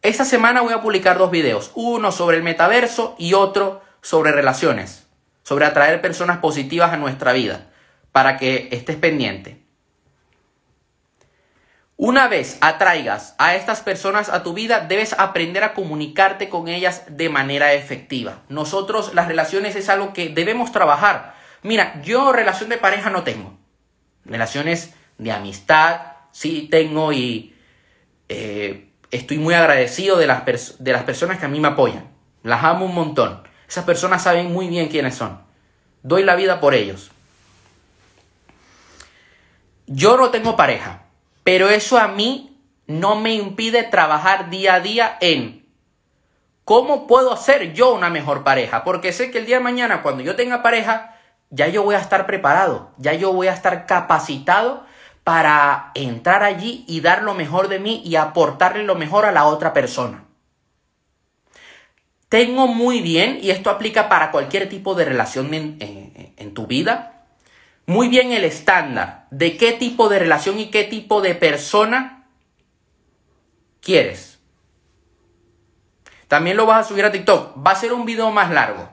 Esta 0.00 0.24
semana 0.24 0.60
voy 0.60 0.74
a 0.74 0.80
publicar 0.80 1.18
dos 1.18 1.32
videos. 1.32 1.72
Uno 1.74 2.12
sobre 2.12 2.36
el 2.36 2.44
metaverso 2.44 3.16
y 3.18 3.34
otro 3.34 3.82
sobre 4.00 4.30
relaciones. 4.30 5.08
Sobre 5.42 5.66
atraer 5.66 6.00
personas 6.00 6.38
positivas 6.38 6.92
a 6.92 6.98
nuestra 6.98 7.32
vida. 7.32 7.66
Para 8.12 8.36
que 8.36 8.68
estés 8.70 8.94
pendiente. 8.94 9.61
Una 12.04 12.26
vez 12.26 12.58
atraigas 12.62 13.36
a 13.38 13.54
estas 13.54 13.80
personas 13.80 14.28
a 14.28 14.42
tu 14.42 14.54
vida, 14.54 14.80
debes 14.80 15.12
aprender 15.12 15.62
a 15.62 15.72
comunicarte 15.72 16.48
con 16.48 16.66
ellas 16.66 17.04
de 17.06 17.28
manera 17.28 17.74
efectiva. 17.74 18.42
Nosotros 18.48 19.14
las 19.14 19.28
relaciones 19.28 19.76
es 19.76 19.88
algo 19.88 20.12
que 20.12 20.28
debemos 20.28 20.72
trabajar. 20.72 21.36
Mira, 21.62 22.02
yo 22.02 22.32
relación 22.32 22.70
de 22.70 22.76
pareja 22.76 23.08
no 23.08 23.22
tengo. 23.22 23.56
Relaciones 24.24 24.94
de 25.18 25.30
amistad 25.30 26.00
sí 26.32 26.66
tengo 26.68 27.12
y 27.12 27.54
eh, 28.28 28.88
estoy 29.12 29.38
muy 29.38 29.54
agradecido 29.54 30.18
de 30.18 30.26
las, 30.26 30.42
de 30.80 30.92
las 30.92 31.04
personas 31.04 31.38
que 31.38 31.46
a 31.46 31.48
mí 31.48 31.60
me 31.60 31.68
apoyan. 31.68 32.10
Las 32.42 32.64
amo 32.64 32.86
un 32.86 32.96
montón. 32.96 33.44
Esas 33.68 33.84
personas 33.84 34.24
saben 34.24 34.52
muy 34.52 34.66
bien 34.66 34.88
quiénes 34.88 35.14
son. 35.14 35.40
Doy 36.02 36.24
la 36.24 36.34
vida 36.34 36.58
por 36.58 36.74
ellos. 36.74 37.12
Yo 39.86 40.16
no 40.16 40.30
tengo 40.30 40.56
pareja 40.56 41.02
pero 41.44 41.68
eso 41.68 41.98
a 41.98 42.08
mí 42.08 42.60
no 42.86 43.16
me 43.16 43.34
impide 43.34 43.82
trabajar 43.84 44.50
día 44.50 44.74
a 44.74 44.80
día 44.80 45.16
en 45.20 45.66
cómo 46.64 47.06
puedo 47.06 47.36
ser 47.36 47.72
yo 47.72 47.94
una 47.94 48.10
mejor 48.10 48.44
pareja. 48.44 48.84
Porque 48.84 49.12
sé 49.12 49.30
que 49.30 49.38
el 49.38 49.46
día 49.46 49.58
de 49.58 49.64
mañana, 49.64 50.02
cuando 50.02 50.22
yo 50.22 50.36
tenga 50.36 50.62
pareja, 50.62 51.16
ya 51.50 51.68
yo 51.68 51.82
voy 51.82 51.94
a 51.94 52.00
estar 52.00 52.26
preparado, 52.26 52.90
ya 52.96 53.12
yo 53.14 53.32
voy 53.32 53.48
a 53.48 53.52
estar 53.52 53.86
capacitado 53.86 54.84
para 55.24 55.92
entrar 55.94 56.42
allí 56.42 56.84
y 56.88 57.00
dar 57.00 57.22
lo 57.22 57.34
mejor 57.34 57.68
de 57.68 57.78
mí 57.78 58.02
y 58.04 58.16
aportarle 58.16 58.84
lo 58.84 58.94
mejor 58.94 59.24
a 59.24 59.32
la 59.32 59.44
otra 59.44 59.72
persona. 59.72 60.24
Tengo 62.28 62.66
muy 62.66 63.02
bien, 63.02 63.38
y 63.42 63.50
esto 63.50 63.68
aplica 63.68 64.08
para 64.08 64.30
cualquier 64.30 64.68
tipo 64.68 64.94
de 64.94 65.04
relación 65.04 65.52
en, 65.52 65.76
en 66.36 66.54
tu 66.54 66.66
vida, 66.66 67.11
muy 67.86 68.08
bien 68.08 68.32
el 68.32 68.44
estándar 68.44 69.26
de 69.30 69.56
qué 69.56 69.72
tipo 69.72 70.08
de 70.08 70.18
relación 70.18 70.58
y 70.58 70.70
qué 70.70 70.84
tipo 70.84 71.20
de 71.20 71.34
persona 71.34 72.28
quieres. 73.80 74.38
También 76.28 76.56
lo 76.56 76.64
vas 76.64 76.86
a 76.86 76.88
subir 76.88 77.04
a 77.04 77.12
TikTok. 77.12 77.66
Va 77.66 77.72
a 77.72 77.76
ser 77.76 77.92
un 77.92 78.06
video 78.06 78.30
más 78.30 78.50
largo. 78.50 78.88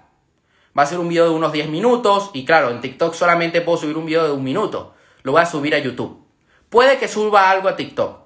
Va 0.77 0.83
a 0.83 0.87
ser 0.87 0.99
un 0.99 1.07
video 1.07 1.25
de 1.25 1.35
unos 1.35 1.53
10 1.53 1.69
minutos. 1.69 2.31
Y 2.33 2.43
claro, 2.45 2.71
en 2.71 2.81
TikTok 2.81 3.13
solamente 3.13 3.61
puedo 3.61 3.77
subir 3.77 3.95
un 3.95 4.05
video 4.05 4.25
de 4.25 4.33
un 4.33 4.43
minuto. 4.43 4.95
Lo 5.23 5.33
voy 5.33 5.41
a 5.41 5.45
subir 5.45 5.75
a 5.75 5.79
YouTube. 5.79 6.25
Puede 6.69 6.97
que 6.97 7.07
suba 7.07 7.49
algo 7.49 7.69
a 7.69 7.75
TikTok. 7.75 8.19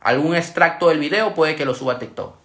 Algún 0.00 0.36
extracto 0.36 0.88
del 0.88 1.00
video 1.00 1.34
puede 1.34 1.56
que 1.56 1.64
lo 1.64 1.74
suba 1.74 1.94
a 1.94 1.98
TikTok. 1.98 2.36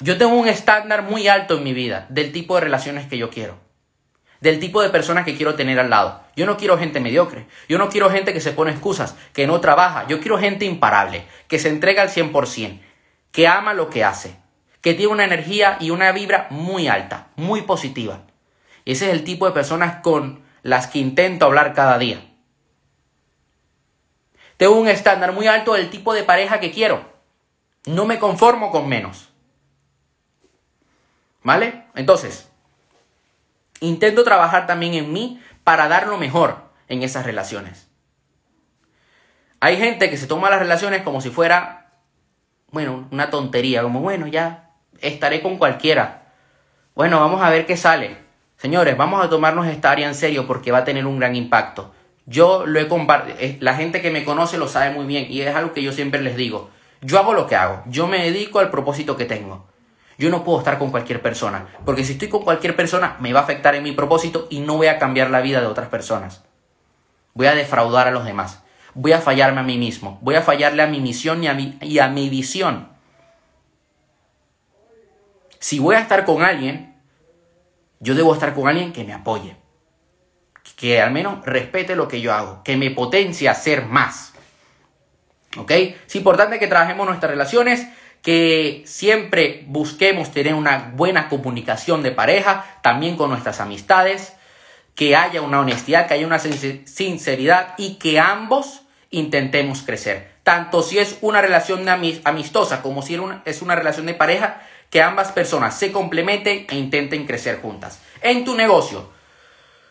Yo 0.00 0.18
tengo 0.18 0.34
un 0.34 0.48
estándar 0.48 1.02
muy 1.02 1.28
alto 1.28 1.56
en 1.56 1.64
mi 1.64 1.72
vida 1.72 2.06
del 2.10 2.32
tipo 2.32 2.56
de 2.56 2.60
relaciones 2.60 3.06
que 3.06 3.16
yo 3.16 3.30
quiero 3.30 3.63
del 4.44 4.60
tipo 4.60 4.82
de 4.82 4.90
personas 4.90 5.24
que 5.24 5.36
quiero 5.36 5.54
tener 5.54 5.80
al 5.80 5.88
lado. 5.88 6.20
Yo 6.36 6.44
no 6.44 6.58
quiero 6.58 6.76
gente 6.76 7.00
mediocre, 7.00 7.46
yo 7.66 7.78
no 7.78 7.88
quiero 7.88 8.10
gente 8.10 8.34
que 8.34 8.42
se 8.42 8.52
pone 8.52 8.72
excusas, 8.72 9.16
que 9.32 9.46
no 9.46 9.58
trabaja, 9.62 10.06
yo 10.06 10.20
quiero 10.20 10.38
gente 10.38 10.66
imparable, 10.66 11.24
que 11.48 11.58
se 11.58 11.70
entrega 11.70 12.02
al 12.02 12.10
100%, 12.10 12.78
que 13.32 13.48
ama 13.48 13.72
lo 13.72 13.88
que 13.88 14.04
hace, 14.04 14.36
que 14.82 14.92
tiene 14.92 15.12
una 15.12 15.24
energía 15.24 15.78
y 15.80 15.88
una 15.88 16.12
vibra 16.12 16.48
muy 16.50 16.88
alta, 16.88 17.28
muy 17.36 17.62
positiva. 17.62 18.20
Ese 18.84 19.06
es 19.06 19.14
el 19.14 19.24
tipo 19.24 19.46
de 19.46 19.52
personas 19.52 20.02
con 20.02 20.44
las 20.62 20.88
que 20.88 20.98
intento 20.98 21.46
hablar 21.46 21.72
cada 21.72 21.96
día. 21.96 22.22
Tengo 24.58 24.78
un 24.78 24.88
estándar 24.88 25.32
muy 25.32 25.46
alto 25.46 25.72
del 25.72 25.88
tipo 25.88 26.12
de 26.12 26.22
pareja 26.22 26.60
que 26.60 26.70
quiero. 26.70 27.02
No 27.86 28.04
me 28.04 28.18
conformo 28.18 28.70
con 28.70 28.90
menos. 28.90 29.30
¿Vale? 31.42 31.86
Entonces, 31.94 32.50
Intento 33.84 34.24
trabajar 34.24 34.66
también 34.66 34.94
en 34.94 35.12
mí 35.12 35.42
para 35.62 35.88
dar 35.88 36.06
lo 36.06 36.16
mejor 36.16 36.56
en 36.88 37.02
esas 37.02 37.26
relaciones. 37.26 37.90
Hay 39.60 39.76
gente 39.76 40.08
que 40.08 40.16
se 40.16 40.26
toma 40.26 40.48
las 40.48 40.58
relaciones 40.58 41.02
como 41.02 41.20
si 41.20 41.28
fuera, 41.28 41.92
bueno, 42.70 43.08
una 43.10 43.28
tontería, 43.28 43.82
como, 43.82 44.00
bueno, 44.00 44.26
ya 44.26 44.70
estaré 45.00 45.42
con 45.42 45.58
cualquiera. 45.58 46.32
Bueno, 46.94 47.20
vamos 47.20 47.42
a 47.42 47.50
ver 47.50 47.66
qué 47.66 47.76
sale. 47.76 48.16
Señores, 48.56 48.96
vamos 48.96 49.22
a 49.22 49.28
tomarnos 49.28 49.66
esta 49.66 49.90
área 49.90 50.08
en 50.08 50.14
serio 50.14 50.46
porque 50.46 50.72
va 50.72 50.78
a 50.78 50.84
tener 50.84 51.04
un 51.04 51.18
gran 51.18 51.36
impacto. 51.36 51.92
Yo 52.24 52.64
lo 52.64 52.80
he 52.80 52.88
compartido, 52.88 53.36
la 53.60 53.74
gente 53.74 54.00
que 54.00 54.10
me 54.10 54.24
conoce 54.24 54.56
lo 54.56 54.66
sabe 54.66 54.94
muy 54.94 55.04
bien 55.04 55.26
y 55.28 55.42
es 55.42 55.54
algo 55.54 55.74
que 55.74 55.82
yo 55.82 55.92
siempre 55.92 56.22
les 56.22 56.36
digo. 56.36 56.70
Yo 57.02 57.18
hago 57.18 57.34
lo 57.34 57.46
que 57.46 57.56
hago, 57.56 57.82
yo 57.84 58.06
me 58.06 58.24
dedico 58.24 58.60
al 58.60 58.70
propósito 58.70 59.18
que 59.18 59.26
tengo. 59.26 59.68
Yo 60.18 60.30
no 60.30 60.44
puedo 60.44 60.58
estar 60.58 60.78
con 60.78 60.90
cualquier 60.90 61.20
persona, 61.20 61.66
porque 61.84 62.04
si 62.04 62.12
estoy 62.12 62.28
con 62.28 62.42
cualquier 62.42 62.76
persona 62.76 63.16
me 63.20 63.32
va 63.32 63.40
a 63.40 63.42
afectar 63.42 63.74
en 63.74 63.82
mi 63.82 63.92
propósito 63.92 64.46
y 64.50 64.60
no 64.60 64.76
voy 64.76 64.86
a 64.86 64.98
cambiar 64.98 65.30
la 65.30 65.40
vida 65.40 65.60
de 65.60 65.66
otras 65.66 65.88
personas. 65.88 66.44
Voy 67.34 67.48
a 67.48 67.54
defraudar 67.54 68.06
a 68.06 68.12
los 68.12 68.24
demás. 68.24 68.62
Voy 68.94 69.12
a 69.12 69.20
fallarme 69.20 69.60
a 69.60 69.64
mí 69.64 69.76
mismo. 69.76 70.18
Voy 70.22 70.36
a 70.36 70.42
fallarle 70.42 70.82
a 70.82 70.86
mi 70.86 71.00
misión 71.00 71.42
y 71.42 71.48
a 71.48 71.54
mi, 71.54 71.76
y 71.80 71.98
a 71.98 72.08
mi 72.08 72.28
visión. 72.28 72.88
Si 75.58 75.80
voy 75.80 75.96
a 75.96 76.00
estar 76.00 76.24
con 76.24 76.42
alguien, 76.42 76.94
yo 77.98 78.14
debo 78.14 78.34
estar 78.34 78.54
con 78.54 78.68
alguien 78.68 78.92
que 78.92 79.02
me 79.02 79.14
apoye. 79.14 79.56
Que 80.76 81.00
al 81.00 81.10
menos 81.10 81.44
respete 81.44 81.96
lo 81.96 82.06
que 82.06 82.20
yo 82.20 82.32
hago. 82.32 82.62
Que 82.62 82.76
me 82.76 82.90
potencie 82.90 83.48
a 83.48 83.54
ser 83.54 83.86
más. 83.86 84.32
¿Ok? 85.56 85.70
Es 85.70 86.14
importante 86.14 86.58
que 86.58 86.66
trabajemos 86.66 87.06
nuestras 87.06 87.30
relaciones 87.30 87.88
que 88.24 88.82
siempre 88.86 89.64
busquemos 89.66 90.32
tener 90.32 90.54
una 90.54 90.92
buena 90.96 91.28
comunicación 91.28 92.02
de 92.02 92.10
pareja, 92.10 92.64
también 92.80 93.18
con 93.18 93.28
nuestras 93.28 93.60
amistades, 93.60 94.32
que 94.94 95.14
haya 95.14 95.42
una 95.42 95.60
honestidad, 95.60 96.06
que 96.06 96.14
haya 96.14 96.26
una 96.26 96.38
sinceridad 96.38 97.74
y 97.76 97.96
que 97.96 98.18
ambos 98.18 98.80
intentemos 99.10 99.82
crecer. 99.82 100.32
Tanto 100.42 100.82
si 100.82 100.98
es 100.98 101.18
una 101.20 101.42
relación 101.42 101.86
amistosa 101.86 102.80
como 102.80 103.02
si 103.02 103.20
es 103.44 103.60
una 103.60 103.74
relación 103.74 104.06
de 104.06 104.14
pareja, 104.14 104.62
que 104.88 105.02
ambas 105.02 105.30
personas 105.30 105.78
se 105.78 105.92
complementen 105.92 106.66
e 106.70 106.76
intenten 106.76 107.26
crecer 107.26 107.60
juntas. 107.60 108.00
En 108.22 108.46
tu 108.46 108.54
negocio, 108.54 109.10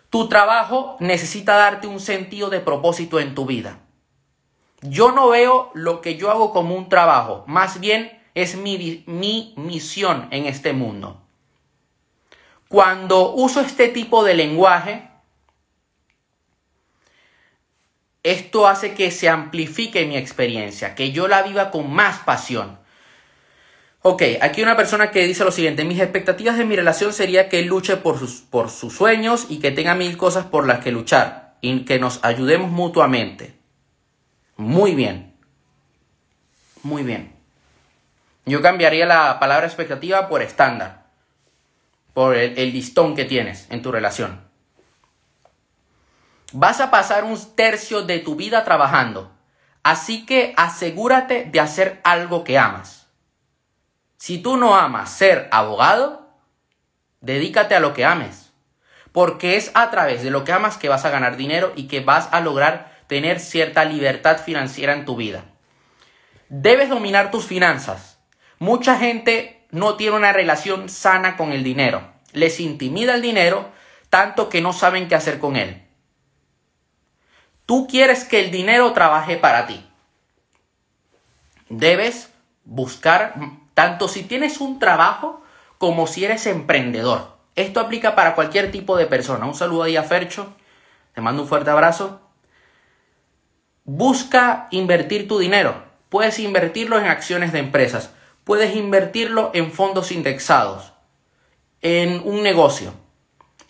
tu 0.10 0.28
trabajo 0.28 0.98
necesita 1.00 1.54
darte 1.54 1.86
un 1.86 2.00
sentido 2.00 2.50
de 2.50 2.62
propósito 2.62 3.20
en 3.20 3.36
tu 3.36 3.46
vida. 3.46 3.78
Yo 4.82 5.12
no 5.12 5.30
veo 5.30 5.70
lo 5.76 6.02
que 6.02 6.16
yo 6.16 6.32
hago 6.32 6.52
como 6.52 6.74
un 6.74 6.90
trabajo, 6.90 7.44
más 7.46 7.80
bien 7.80 8.23
es 8.36 8.56
mi, 8.56 9.04
mi 9.08 9.54
misión 9.58 10.28
en 10.32 10.46
este 10.46 10.74
mundo. 10.74 11.22
Cuando 12.68 13.34
uso 13.34 13.62
este 13.62 13.88
tipo 13.90 14.24
de 14.24 14.34
lenguaje, 14.34 15.08
esto 18.24 18.68
hace 18.68 18.94
que 18.94 19.12
se 19.12 19.30
amplifique 19.30 20.06
mi 20.06 20.18
experiencia, 20.18 20.96
que 20.96 21.12
yo 21.12 21.28
la 21.28 21.44
viva 21.44 21.70
con 21.70 21.92
más 21.92 22.20
pasión. 22.20 22.80
Ok, 24.02 24.24
aquí 24.42 24.62
una 24.62 24.76
persona 24.76 25.12
que 25.12 25.26
dice 25.28 25.46
lo 25.46 25.52
siguiente, 25.52 25.86
mis 25.86 26.00
expectativas 26.00 26.58
de 26.58 26.66
mi 26.66 26.76
relación 26.76 27.14
sería 27.14 27.48
que 27.48 27.62
luche 27.62 27.98
por 27.98 28.18
sus, 28.18 28.42
por 28.42 28.70
sus 28.70 28.94
sueños 28.94 29.46
y 29.50 29.60
que 29.60 29.72
tenga 29.72 29.96
mil 29.96 30.18
cosas 30.18 30.46
por 30.46 30.66
las 30.66 30.80
que 30.84 30.92
luchar 30.92 31.56
y 31.62 31.86
que 31.86 32.00
nos 32.00 32.20
ayudemos 32.24 32.72
mutuamente. 32.72 33.56
Muy 34.58 34.96
bien, 34.96 35.34
muy 36.82 37.04
bien. 37.04 37.33
Yo 38.46 38.62
cambiaría 38.62 39.06
la 39.06 39.40
palabra 39.40 39.68
expectativa 39.68 40.28
por 40.28 40.42
estándar, 40.42 41.04
por 42.14 42.36
el, 42.36 42.56
listón 42.56 43.16
que 43.16 43.24
tienes 43.24 43.68
en 43.70 43.82
tu 43.82 43.92
relación. 43.92 44.42
Vas 46.52 46.82
a 46.82 46.92
pasar 46.92 47.24
un 47.24 47.40
tercio 47.56 48.04
de 48.04 48.20
tu 48.20 48.36
vida 48.36 48.66
trabajando, 48.66 49.32
así 49.82 50.26
que 50.26 50.54
asegúrate 50.58 51.46
de 51.46 51.60
hacer 51.62 52.02
algo 52.04 52.44
que 52.44 52.60
amas. 52.60 53.08
Si 54.18 54.38
tú 54.40 54.58
no 54.58 54.76
amas 54.76 55.10
ser 55.10 55.48
abogado, 55.52 56.30
dedícate 57.22 57.76
a 57.76 57.80
lo 57.80 57.94
que 57.94 58.06
ames, 58.06 58.52
porque 59.14 59.56
es 59.56 59.72
a 59.74 59.90
través 59.90 60.22
de 60.22 60.32
lo 60.32 60.44
que 60.44 60.52
amas 60.52 60.78
que 60.78 60.90
vas 60.90 61.06
a 61.06 61.10
ganar 61.10 61.38
dinero 61.38 61.72
y 61.78 61.88
que 61.88 62.02
vas 62.02 62.28
a 62.32 62.42
lograr 62.42 62.94
tener 63.08 63.40
cierta 63.40 63.86
libertad 63.86 64.38
financiera 64.38 64.94
en 64.94 65.06
tu 65.06 65.16
vida. 65.16 65.46
Debes 66.50 66.90
dominar 66.90 67.32
tus 67.32 67.46
finanzas 67.46 68.13
Mucha 68.64 68.98
gente 68.98 69.68
no 69.72 69.98
tiene 69.98 70.16
una 70.16 70.32
relación 70.32 70.88
sana 70.88 71.36
con 71.36 71.52
el 71.52 71.66
dinero. 71.66 72.02
Les 72.32 72.62
intimida 72.62 73.14
el 73.14 73.22
dinero 73.22 73.70
tanto 74.10 74.48
que 74.48 74.62
no 74.62 74.72
saben 74.72 75.10
qué 75.10 75.16
hacer 75.16 75.38
con 75.38 75.58
él. 75.58 75.86
Tú 77.66 77.88
quieres 77.88 78.24
que 78.24 78.40
el 78.40 78.52
dinero 78.52 78.94
trabaje 78.94 79.36
para 79.36 79.68
ti. 79.68 79.86
Debes 81.68 82.30
buscar, 82.64 83.34
tanto 83.74 84.08
si 84.08 84.24
tienes 84.24 84.62
un 84.62 84.80
trabajo 84.80 85.44
como 85.78 86.08
si 86.08 86.24
eres 86.24 86.48
emprendedor. 86.48 87.36
Esto 87.56 87.82
aplica 87.82 88.16
para 88.16 88.34
cualquier 88.34 88.72
tipo 88.72 88.96
de 88.96 89.08
persona. 89.08 89.46
Un 89.46 89.56
saludo 89.56 89.84
ahí 89.84 89.98
a 89.98 90.04
Fercho. 90.04 90.56
Te 91.14 91.20
mando 91.20 91.42
un 91.42 91.50
fuerte 91.50 91.70
abrazo. 91.70 92.22
Busca 93.84 94.70
invertir 94.72 95.28
tu 95.28 95.38
dinero. 95.38 95.84
Puedes 96.08 96.40
invertirlo 96.40 96.98
en 96.98 97.08
acciones 97.08 97.52
de 97.52 97.60
empresas. 97.60 98.14
Puedes 98.44 98.76
invertirlo 98.76 99.52
en 99.54 99.72
fondos 99.72 100.12
indexados. 100.12 100.94
En 101.82 102.22
un 102.26 102.44
negocio. 102.44 102.94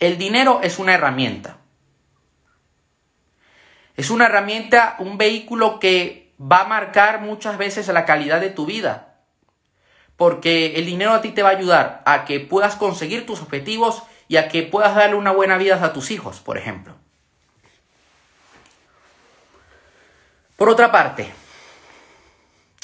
El 0.00 0.18
dinero 0.18 0.60
es 0.62 0.78
una 0.78 0.94
herramienta. 0.94 1.58
Es 3.96 4.10
una 4.10 4.26
herramienta, 4.26 4.96
un 4.98 5.18
vehículo 5.18 5.78
que 5.78 6.32
va 6.40 6.62
a 6.62 6.66
marcar 6.66 7.20
muchas 7.20 7.58
veces 7.58 7.88
la 7.88 8.04
calidad 8.04 8.40
de 8.40 8.50
tu 8.50 8.66
vida. 8.66 9.16
Porque 10.16 10.76
el 10.76 10.86
dinero 10.86 11.12
a 11.12 11.22
ti 11.22 11.30
te 11.30 11.42
va 11.42 11.50
a 11.50 11.56
ayudar 11.56 12.02
a 12.06 12.24
que 12.24 12.40
puedas 12.40 12.76
conseguir 12.76 13.26
tus 13.26 13.40
objetivos 13.40 14.02
y 14.28 14.36
a 14.36 14.48
que 14.48 14.62
puedas 14.62 14.94
darle 14.94 15.16
una 15.16 15.32
buena 15.32 15.58
vida 15.58 15.82
a 15.82 15.92
tus 15.92 16.10
hijos, 16.10 16.40
por 16.40 16.58
ejemplo. 16.58 16.94
Por 20.56 20.68
otra 20.68 20.92
parte, 20.92 21.32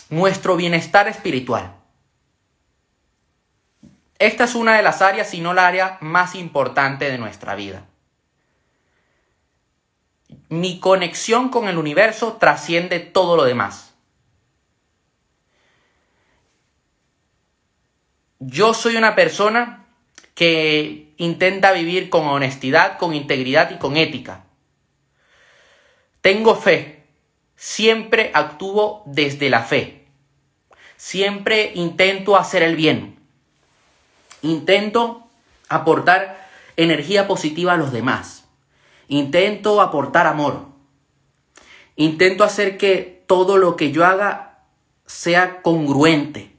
nuestro 0.09 0.57
bienestar 0.57 1.07
espiritual. 1.09 1.80
Esta 4.21 4.45
es 4.45 4.55
una 4.55 4.77
de 4.77 4.83
las 4.83 5.01
áreas, 5.01 5.31
si 5.31 5.41
no 5.41 5.55
la 5.55 5.67
área 5.67 5.97
más 6.03 6.35
importante 6.35 7.11
de 7.11 7.17
nuestra 7.17 7.55
vida. 7.55 7.87
Mi 10.51 10.79
conexión 10.79 11.49
con 11.49 11.69
el 11.69 11.79
universo 11.79 12.35
trasciende 12.35 13.01
todo 13.01 13.35
lo 13.35 13.45
demás. 13.45 13.95
Yo 18.39 18.75
soy 18.75 18.97
una 18.97 19.15
persona 19.15 19.87
que 20.35 21.15
intenta 21.17 21.73
vivir 21.73 22.11
con 22.11 22.27
honestidad, 22.27 22.99
con 22.99 23.15
integridad 23.15 23.71
y 23.71 23.79
con 23.79 23.97
ética. 23.97 24.45
Tengo 26.21 26.57
fe, 26.57 27.07
siempre 27.57 28.33
actúo 28.35 29.03
desde 29.07 29.49
la 29.49 29.63
fe. 29.63 30.09
Siempre 30.99 31.73
intento 31.75 32.37
hacer 32.37 32.63
el 32.63 32.77
bien. 32.77 33.20
Intento 34.43 35.29
aportar 35.69 36.49
energía 36.77 37.29
positiva 37.29 37.75
a 37.75 37.77
los 37.77 37.93
demás. 37.93 38.45
Intento 39.09 39.81
aportar 39.81 40.27
amor. 40.27 40.67
Intento 41.97 42.45
hacer 42.45 42.79
que 42.79 43.25
todo 43.27 43.57
lo 43.59 43.77
que 43.77 43.93
yo 43.93 44.07
haga 44.07 44.59
sea 45.07 45.63
congruente. 45.63 46.55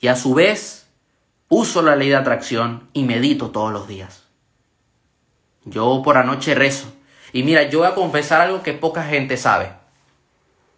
Y 0.00 0.08
a 0.08 0.16
su 0.16 0.34
vez, 0.34 0.88
uso 1.48 1.82
la 1.82 1.96
ley 1.96 2.08
de 2.08 2.16
atracción 2.16 2.88
y 2.92 3.04
medito 3.04 3.50
todos 3.50 3.72
los 3.72 3.88
días. 3.88 4.24
Yo 5.64 6.02
por 6.02 6.16
anoche 6.16 6.54
rezo 6.54 6.92
y 7.32 7.42
mira, 7.42 7.68
yo 7.68 7.80
voy 7.80 7.88
a 7.88 7.94
confesar 7.94 8.40
algo 8.40 8.62
que 8.62 8.72
poca 8.72 9.04
gente 9.04 9.36
sabe. 9.36 9.72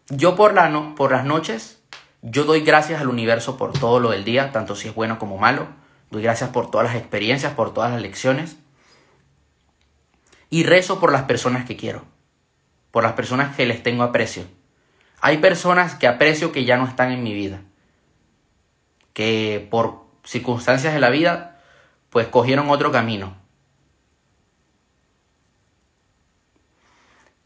Yo 0.08 0.36
por, 0.36 0.54
la 0.54 0.94
por 0.96 1.12
las 1.12 1.24
noches, 1.24 1.81
yo 2.22 2.44
doy 2.44 2.60
gracias 2.60 3.00
al 3.00 3.08
universo 3.08 3.56
por 3.56 3.72
todo 3.72 3.98
lo 3.98 4.10
del 4.10 4.24
día, 4.24 4.52
tanto 4.52 4.76
si 4.76 4.88
es 4.88 4.94
bueno 4.94 5.18
como 5.18 5.38
malo. 5.38 5.66
Doy 6.10 6.22
gracias 6.22 6.50
por 6.50 6.70
todas 6.70 6.86
las 6.86 6.96
experiencias, 6.96 7.54
por 7.54 7.74
todas 7.74 7.90
las 7.90 8.00
lecciones. 8.00 8.56
Y 10.48 10.62
rezo 10.62 11.00
por 11.00 11.10
las 11.10 11.24
personas 11.24 11.64
que 11.64 11.76
quiero, 11.76 12.04
por 12.92 13.02
las 13.02 13.14
personas 13.14 13.56
que 13.56 13.66
les 13.66 13.82
tengo 13.82 14.04
aprecio. 14.04 14.44
Hay 15.20 15.38
personas 15.38 15.96
que 15.96 16.06
aprecio 16.06 16.52
que 16.52 16.64
ya 16.64 16.76
no 16.76 16.86
están 16.86 17.10
en 17.10 17.24
mi 17.24 17.34
vida, 17.34 17.62
que 19.14 19.66
por 19.70 20.04
circunstancias 20.24 20.94
de 20.94 21.00
la 21.00 21.10
vida, 21.10 21.60
pues 22.10 22.28
cogieron 22.28 22.70
otro 22.70 22.92
camino. 22.92 23.36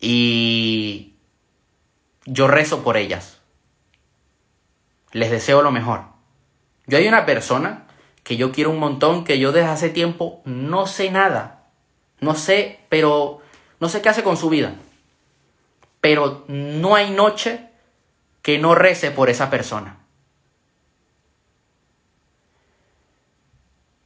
Y 0.01 1.15
yo 2.27 2.47
rezo 2.49 2.83
por 2.83 2.99
ellas. 2.99 3.36
Les 5.13 5.31
deseo 5.31 5.63
lo 5.63 5.71
mejor. 5.71 6.03
Yo 6.87 6.99
hay 6.99 7.09
una 7.09 7.27
persona 7.27 7.87
que 8.23 8.37
yo 8.37 8.53
quiero 8.53 8.71
un 8.71 8.79
montón, 8.79 9.25
que 9.25 9.39
yo 9.39 9.53
desde 9.53 9.69
hace 9.69 9.89
tiempo 9.89 10.43
no 10.45 10.87
sé 10.87 11.11
nada. 11.11 11.69
No 12.21 12.35
sé, 12.35 12.81
pero 12.89 13.41
no 13.79 13.89
sé 13.89 14.03
qué 14.03 14.09
hace 14.09 14.23
con 14.23 14.37
su 14.37 14.49
vida. 14.49 14.75
Pero 16.01 16.45
no 16.49 16.95
hay 16.95 17.11
noche 17.11 17.71
que 18.43 18.59
no 18.59 18.75
rece 18.75 19.11
por 19.11 19.31
esa 19.31 19.51
persona. 19.51 19.99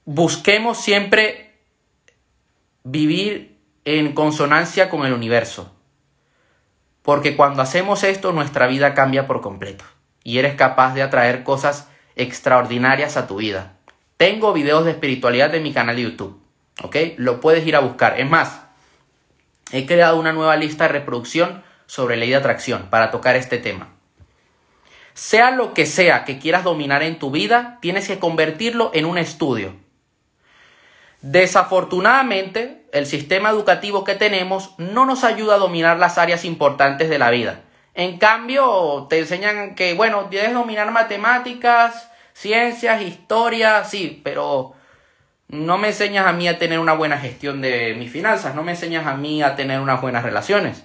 Busquemos 0.04 0.78
siempre 0.78 1.58
vivir 2.84 3.58
en 3.84 4.12
consonancia 4.12 4.90
con 4.90 5.06
el 5.06 5.12
universo. 5.12 5.72
Porque 7.02 7.36
cuando 7.36 7.62
hacemos 7.62 8.02
esto, 8.02 8.32
nuestra 8.32 8.66
vida 8.66 8.94
cambia 8.94 9.26
por 9.26 9.40
completo. 9.40 9.84
Y 10.22 10.38
eres 10.38 10.54
capaz 10.54 10.94
de 10.94 11.02
atraer 11.02 11.42
cosas 11.42 11.88
extraordinarias 12.16 13.16
a 13.16 13.26
tu 13.26 13.36
vida. 13.36 13.72
Tengo 14.16 14.52
videos 14.52 14.84
de 14.84 14.90
espiritualidad 14.90 15.54
en 15.54 15.62
mi 15.62 15.72
canal 15.72 15.96
de 15.96 16.02
YouTube. 16.02 16.40
¿Ok? 16.82 16.96
Lo 17.16 17.40
puedes 17.40 17.66
ir 17.66 17.76
a 17.76 17.80
buscar. 17.80 18.20
Es 18.20 18.28
más, 18.28 18.62
he 19.72 19.86
creado 19.86 20.18
una 20.18 20.32
nueva 20.32 20.56
lista 20.56 20.84
de 20.84 20.92
reproducción 20.92 21.62
sobre 21.86 22.16
ley 22.16 22.30
de 22.30 22.36
atracción 22.36 22.88
para 22.90 23.10
tocar 23.10 23.36
este 23.36 23.58
tema. 23.58 23.88
Sea 25.14 25.50
lo 25.50 25.74
que 25.74 25.86
sea 25.86 26.24
que 26.24 26.38
quieras 26.38 26.64
dominar 26.64 27.02
en 27.02 27.18
tu 27.18 27.30
vida, 27.30 27.78
tienes 27.80 28.06
que 28.06 28.18
convertirlo 28.18 28.90
en 28.94 29.06
un 29.06 29.18
estudio. 29.18 29.74
Desafortunadamente, 31.22 32.86
el 32.92 33.06
sistema 33.06 33.50
educativo 33.50 34.04
que 34.04 34.14
tenemos 34.14 34.74
no 34.78 35.04
nos 35.04 35.24
ayuda 35.24 35.56
a 35.56 35.58
dominar 35.58 35.98
las 35.98 36.16
áreas 36.16 36.44
importantes 36.44 37.10
de 37.10 37.18
la 37.18 37.30
vida. 37.30 37.62
En 37.94 38.18
cambio, 38.18 39.06
te 39.10 39.18
enseñan 39.18 39.74
que, 39.74 39.94
bueno, 39.94 40.28
debes 40.30 40.54
dominar 40.54 40.90
matemáticas, 40.92 42.10
ciencias, 42.32 43.02
historia, 43.02 43.84
sí, 43.84 44.20
pero 44.24 44.74
no 45.48 45.78
me 45.78 45.88
enseñas 45.88 46.26
a 46.26 46.32
mí 46.32 46.46
a 46.46 46.58
tener 46.58 46.78
una 46.78 46.92
buena 46.92 47.18
gestión 47.18 47.60
de 47.60 47.94
mis 47.94 48.10
finanzas, 48.10 48.54
no 48.54 48.62
me 48.62 48.72
enseñas 48.72 49.06
a 49.06 49.14
mí 49.14 49.42
a 49.42 49.56
tener 49.56 49.80
unas 49.80 50.00
buenas 50.00 50.22
relaciones. 50.22 50.84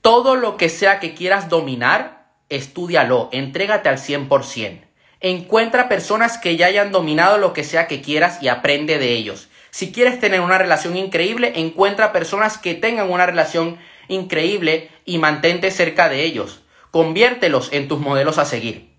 Todo 0.00 0.36
lo 0.36 0.56
que 0.56 0.68
sea 0.68 1.00
que 1.00 1.14
quieras 1.14 1.48
dominar, 1.48 2.26
estudialo, 2.48 3.28
entrégate 3.32 3.88
al 3.88 3.98
100%. 3.98 4.80
Encuentra 5.20 5.88
personas 5.88 6.38
que 6.38 6.56
ya 6.56 6.66
hayan 6.66 6.92
dominado 6.92 7.38
lo 7.38 7.52
que 7.52 7.64
sea 7.64 7.88
que 7.88 8.00
quieras 8.00 8.42
y 8.42 8.48
aprende 8.48 8.98
de 8.98 9.12
ellos. 9.12 9.48
Si 9.78 9.92
quieres 9.92 10.18
tener 10.18 10.40
una 10.40 10.58
relación 10.58 10.96
increíble, 10.96 11.52
encuentra 11.54 12.10
personas 12.12 12.58
que 12.58 12.74
tengan 12.74 13.12
una 13.12 13.26
relación 13.26 13.78
increíble 14.08 14.90
y 15.04 15.18
mantente 15.18 15.70
cerca 15.70 16.08
de 16.08 16.24
ellos. 16.24 16.62
Conviértelos 16.90 17.68
en 17.70 17.86
tus 17.86 18.00
modelos 18.00 18.38
a 18.38 18.44
seguir. 18.44 18.92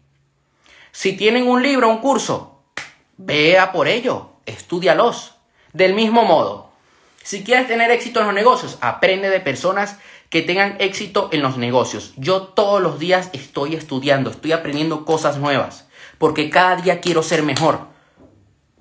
Si 0.94 1.18
tienen 1.18 1.50
un 1.50 1.63
libro 1.63 1.89
un 1.89 1.98
curso, 1.98 2.63
vea 3.18 3.74
por 3.74 3.89
ello, 3.89 4.30
estudialos. 4.46 5.36
Del 5.74 5.96
mismo 5.96 6.24
modo, 6.24 6.72
si 7.24 7.44
quieres 7.44 7.68
tener 7.68 7.92
éxito 7.92 8.22
en 8.22 8.28
los 8.28 8.36
negocios, 8.36 8.78
aprende 8.80 9.30
de 9.30 9.42
personas 9.42 9.98
que 10.30 10.44
tengan 10.44 10.78
éxito 10.80 11.28
en 11.34 11.42
los 11.42 11.58
negocios. 11.58 12.13
Yo 12.15 12.44
todos 12.44 12.82
los 12.82 13.00
días 13.00 13.32
estoy 13.34 13.76
estudiando, 13.76 14.30
estoy 14.30 14.54
aprendiendo 14.54 15.04
cosas 15.04 15.39
nuevas 15.39 15.89
porque 16.20 16.50
cada 16.50 16.78
día 16.78 17.02
quiero 17.02 17.22
ser 17.22 17.44
mejor, 17.44 17.88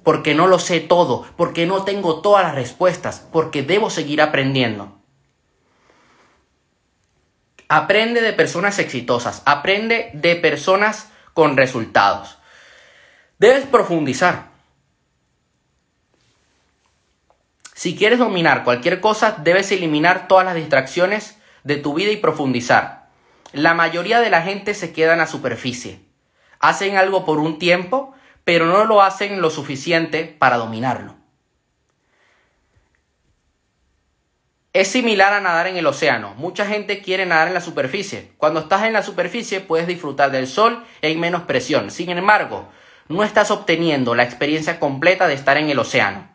porque 0.08 0.34
no 0.34 0.46
lo 0.46 0.58
sé 0.58 0.80
todo, 0.80 1.26
porque 1.36 1.66
no 1.66 1.84
tengo 1.84 2.22
todas 2.22 2.42
las 2.42 2.54
respuestas, 2.54 3.28
porque 3.30 3.62
debo 3.62 3.90
seguir 3.90 4.22
aprendiendo. 4.22 4.96
Aprende 7.68 8.22
de 8.22 8.32
personas 8.32 8.78
exitosas, 8.78 9.42
aprende 9.44 10.08
de 10.14 10.34
personas 10.36 11.10
con 11.34 11.58
resultados. 11.58 12.38
Debes 13.38 13.66
profundizar. 13.66 14.46
Si 17.74 17.94
quieres 17.94 18.18
dominar 18.18 18.64
cualquier 18.64 19.02
cosa, 19.02 19.32
debes 19.32 19.70
eliminar 19.72 20.26
todas 20.26 20.46
las 20.46 20.54
distracciones 20.54 21.36
de 21.64 21.76
tu 21.76 21.92
vida 21.92 22.12
y 22.12 22.16
profundizar. 22.16 23.10
La 23.52 23.74
mayoría 23.74 24.20
de 24.20 24.30
la 24.30 24.40
gente 24.40 24.72
se 24.72 24.94
queda 24.94 25.12
en 25.12 25.18
la 25.18 25.26
superficie. 25.26 26.00
Hacen 26.60 26.96
algo 26.96 27.26
por 27.26 27.38
un 27.40 27.58
tiempo, 27.58 28.14
pero 28.48 28.64
no 28.64 28.86
lo 28.86 29.02
hacen 29.02 29.42
lo 29.42 29.50
suficiente 29.50 30.24
para 30.24 30.56
dominarlo. 30.56 31.16
Es 34.72 34.88
similar 34.88 35.34
a 35.34 35.40
nadar 35.42 35.66
en 35.66 35.76
el 35.76 35.86
océano. 35.86 36.32
Mucha 36.34 36.64
gente 36.64 37.02
quiere 37.02 37.26
nadar 37.26 37.48
en 37.48 37.52
la 37.52 37.60
superficie. 37.60 38.32
Cuando 38.38 38.60
estás 38.60 38.84
en 38.84 38.94
la 38.94 39.02
superficie 39.02 39.60
puedes 39.60 39.86
disfrutar 39.86 40.30
del 40.30 40.46
sol 40.46 40.82
hay 41.02 41.14
menos 41.18 41.42
presión. 41.42 41.90
Sin 41.90 42.08
embargo, 42.08 42.70
no 43.08 43.22
estás 43.22 43.50
obteniendo 43.50 44.14
la 44.14 44.22
experiencia 44.22 44.80
completa 44.80 45.28
de 45.28 45.34
estar 45.34 45.58
en 45.58 45.68
el 45.68 45.78
océano. 45.78 46.30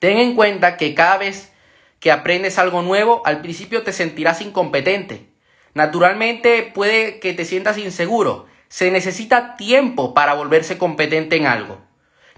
Ten 0.00 0.18
en 0.18 0.36
cuenta 0.36 0.76
que 0.76 0.94
cada 0.94 1.16
vez 1.16 1.50
que 1.98 2.12
aprendes 2.12 2.58
algo 2.58 2.82
nuevo, 2.82 3.22
al 3.24 3.40
principio 3.40 3.84
te 3.84 3.94
sentirás 3.94 4.42
incompetente. 4.42 5.32
Naturalmente 5.72 6.70
puede 6.74 7.20
que 7.20 7.32
te 7.32 7.46
sientas 7.46 7.78
inseguro. 7.78 8.48
Se 8.68 8.90
necesita 8.90 9.56
tiempo 9.56 10.14
para 10.14 10.34
volverse 10.34 10.78
competente 10.78 11.36
en 11.36 11.46
algo. 11.46 11.78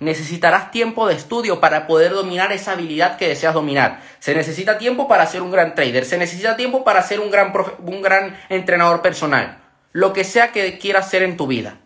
Necesitarás 0.01 0.71
tiempo 0.71 1.07
de 1.07 1.15
estudio 1.15 1.61
para 1.61 1.87
poder 1.87 2.13
dominar 2.13 2.53
esa 2.53 2.73
habilidad 2.73 3.19
que 3.19 3.29
deseas 3.29 3.53
dominar. 3.53 4.03
Se 4.19 4.35
necesita 4.35 4.79
tiempo 4.79 5.07
para 5.09 5.27
ser 5.27 5.43
un 5.43 5.51
gran 5.51 5.75
trader. 5.75 6.07
Se 6.07 6.17
necesita 6.17 6.57
tiempo 6.57 6.85
para 6.85 7.03
ser 7.03 7.21
un 7.21 7.31
gran, 7.31 7.53
un 7.81 8.01
gran 8.01 8.39
entrenador 8.49 9.03
personal. 9.03 9.59
Lo 9.93 10.15
que 10.15 10.25
sea 10.25 10.53
que 10.53 10.79
quieras 10.79 11.11
ser 11.11 11.23
en 11.23 11.37
tu 11.37 11.47
vida. 11.47 11.81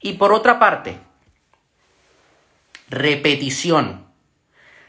Y 0.00 0.14
por 0.14 0.32
otra 0.32 0.60
parte, 0.60 0.98
repetición. 2.88 4.06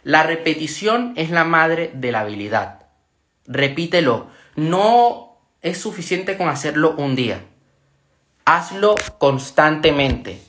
La 0.03 0.21
repetición 0.21 1.13
es 1.15 1.31
la 1.31 1.45
madre 1.45 1.89
de 1.95 2.11
la 2.11 2.19
habilidad. 2.19 2.87
Repítelo. 3.47 4.27
No 4.55 5.39
es 5.61 5.79
suficiente 5.79 6.37
con 6.37 6.47
hacerlo 6.49 6.93
un 6.97 7.15
día. 7.15 7.41
Hazlo 8.45 8.95
constantemente. 9.17 10.41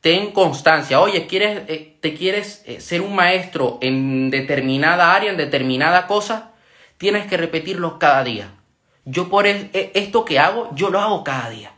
Ten 0.00 0.32
constancia. 0.32 1.00
Oye, 1.00 1.26
¿quieres, 1.26 1.62
eh, 1.68 1.98
¿te 2.00 2.14
quieres 2.14 2.62
eh, 2.66 2.80
ser 2.80 3.02
un 3.02 3.14
maestro 3.14 3.78
en 3.82 4.30
determinada 4.30 5.14
área, 5.14 5.30
en 5.30 5.36
determinada 5.36 6.06
cosa? 6.06 6.52
Tienes 6.96 7.26
que 7.26 7.36
repetirlo 7.36 7.98
cada 7.98 8.22
día. 8.22 8.52
Yo 9.04 9.28
por 9.28 9.46
e, 9.46 9.70
esto 9.94 10.24
que 10.24 10.38
hago, 10.38 10.70
yo 10.74 10.90
lo 10.90 11.00
hago 11.00 11.24
cada 11.24 11.50
día. 11.50 11.72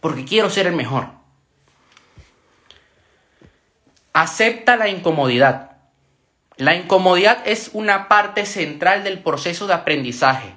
Porque 0.00 0.24
quiero 0.24 0.50
ser 0.50 0.66
el 0.66 0.74
mejor. 0.74 1.08
Acepta 4.12 4.76
la 4.76 4.88
incomodidad. 4.88 5.76
La 6.56 6.74
incomodidad 6.74 7.42
es 7.46 7.70
una 7.72 8.08
parte 8.08 8.46
central 8.46 9.04
del 9.04 9.20
proceso 9.20 9.66
de 9.66 9.74
aprendizaje. 9.74 10.54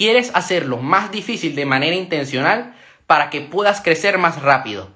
Quieres 0.00 0.30
hacerlo 0.32 0.78
más 0.78 1.12
difícil 1.12 1.54
de 1.54 1.66
manera 1.66 1.94
intencional 1.94 2.74
para 3.06 3.28
que 3.28 3.42
puedas 3.42 3.82
crecer 3.82 4.16
más 4.16 4.40
rápido. 4.40 4.88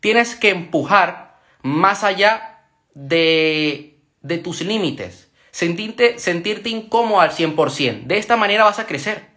Tienes 0.00 0.36
que 0.36 0.50
empujar 0.50 1.40
más 1.62 2.04
allá 2.04 2.60
de, 2.92 3.96
de 4.20 4.36
tus 4.36 4.60
límites. 4.60 5.30
Sentirte, 5.50 6.18
sentirte 6.18 6.68
incómodo 6.68 7.22
al 7.22 7.30
100%. 7.30 8.02
De 8.02 8.18
esta 8.18 8.36
manera 8.36 8.64
vas 8.64 8.78
a 8.78 8.86
crecer. 8.86 9.30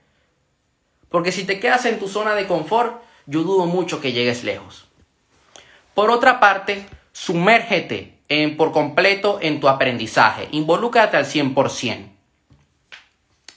Porque 1.07 1.31
si 1.31 1.45
te 1.45 1.57
quedas 1.57 1.85
en 1.85 1.99
tu 1.99 2.09
zona 2.09 2.35
de 2.35 2.45
confort, 2.45 3.01
yo 3.25 3.43
dudo 3.43 3.65
mucho 3.65 4.01
que 4.01 4.11
llegues 4.11 4.43
lejos. 4.43 4.89
Por 5.93 6.11
otra 6.11 6.41
parte, 6.41 6.85
sumérgete 7.13 8.19
en, 8.27 8.57
por 8.57 8.73
completo 8.73 9.39
en 9.41 9.61
tu 9.61 9.69
aprendizaje. 9.69 10.49
Involúcrate 10.51 11.15
al 11.15 11.25
100%. 11.25 12.12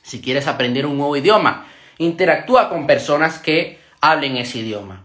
Si 0.07 0.21
quieres 0.21 0.47
aprender 0.47 0.87
un 0.87 0.99
nuevo 0.99 1.17
idioma, 1.17 1.67
interactúa 1.99 2.69
con 2.69 2.87
personas 2.87 3.41
que 3.41 3.81
hablen 4.01 4.37
ese 4.37 4.59
idioma. 4.59 5.05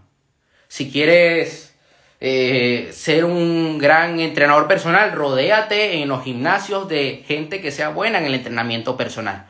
Si 0.67 0.91
quieres 0.91 1.75
eh, 2.19 2.91
ser 2.93 3.25
un 3.25 3.79
gran 3.79 4.19
entrenador 4.19 4.67
personal, 4.67 5.11
rodéate 5.13 6.03
en 6.03 6.07
los 6.07 6.23
gimnasios 6.23 6.87
de 6.87 7.23
gente 7.27 7.61
que 7.61 7.71
sea 7.71 7.89
buena 7.89 8.19
en 8.19 8.25
el 8.25 8.35
entrenamiento 8.35 8.95
personal. 8.95 9.47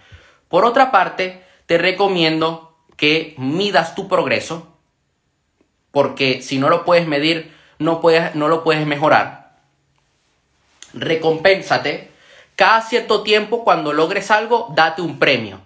Por 0.48 0.64
otra 0.64 0.90
parte, 0.90 1.42
te 1.66 1.78
recomiendo 1.78 2.78
que 2.96 3.36
midas 3.38 3.94
tu 3.94 4.08
progreso, 4.08 4.78
porque 5.92 6.42
si 6.42 6.60
no 6.60 6.70
lo 6.70 6.86
puedes 6.86 7.08
medir, 7.08 7.52
no, 7.78 8.00
puedes, 8.00 8.36
no 8.36 8.48
lo 8.48 8.64
puedes 8.64 8.88
mejorar. 8.88 9.58
Recompénsate. 10.94 12.11
Cada 12.62 12.84
cierto 12.84 13.24
tiempo, 13.24 13.64
cuando 13.64 13.92
logres 13.92 14.30
algo, 14.30 14.72
date 14.76 15.02
un 15.02 15.18
premio. 15.18 15.60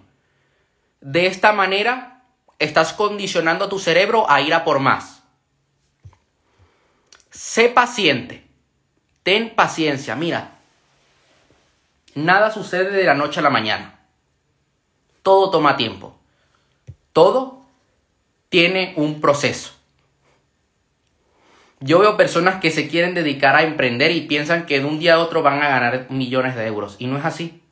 De 1.02 1.26
esta 1.26 1.52
manera, 1.52 2.22
estás 2.58 2.94
condicionando 2.94 3.66
a 3.66 3.68
tu 3.68 3.78
cerebro 3.78 4.24
a 4.30 4.40
ir 4.40 4.54
a 4.54 4.64
por 4.64 4.78
más. 4.78 5.22
Sé 7.30 7.68
paciente. 7.68 8.46
Ten 9.22 9.54
paciencia. 9.54 10.16
Mira, 10.16 10.52
nada 12.14 12.50
sucede 12.50 12.92
de 12.92 13.04
la 13.04 13.12
noche 13.12 13.40
a 13.40 13.42
la 13.42 13.50
mañana. 13.50 14.00
Todo 15.22 15.50
toma 15.50 15.76
tiempo. 15.76 16.16
Todo 17.12 17.66
tiene 18.48 18.94
un 18.96 19.20
proceso. 19.20 19.75
Yo 21.86 22.00
veo 22.00 22.16
personas 22.16 22.60
que 22.60 22.72
se 22.72 22.88
quieren 22.88 23.14
dedicar 23.14 23.54
a 23.54 23.62
emprender 23.62 24.10
y 24.10 24.22
piensan 24.22 24.66
que 24.66 24.80
de 24.80 24.84
un 24.84 24.98
día 24.98 25.14
a 25.14 25.18
otro 25.20 25.44
van 25.44 25.62
a 25.62 25.68
ganar 25.68 26.06
millones 26.10 26.56
de 26.56 26.66
euros. 26.66 26.96
Y 26.98 27.06
no 27.06 27.16
es 27.16 27.24
así. 27.24 27.62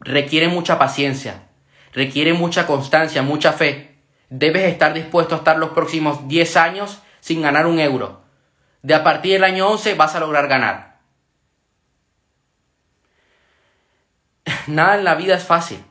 Requiere 0.00 0.48
mucha 0.48 0.78
paciencia, 0.78 1.48
requiere 1.92 2.32
mucha 2.32 2.66
constancia, 2.66 3.22
mucha 3.22 3.52
fe. 3.52 3.98
Debes 4.30 4.64
estar 4.64 4.94
dispuesto 4.94 5.34
a 5.34 5.38
estar 5.38 5.58
los 5.58 5.70
próximos 5.70 6.26
10 6.26 6.56
años 6.56 7.02
sin 7.20 7.42
ganar 7.42 7.66
un 7.66 7.78
euro. 7.80 8.22
De 8.80 8.94
a 8.94 9.04
partir 9.04 9.34
del 9.34 9.44
año 9.44 9.68
11 9.68 9.92
vas 9.94 10.14
a 10.14 10.20
lograr 10.20 10.48
ganar. 10.48 11.00
Nada 14.68 14.96
en 14.96 15.04
la 15.04 15.16
vida 15.16 15.34
es 15.34 15.44
fácil, 15.44 15.84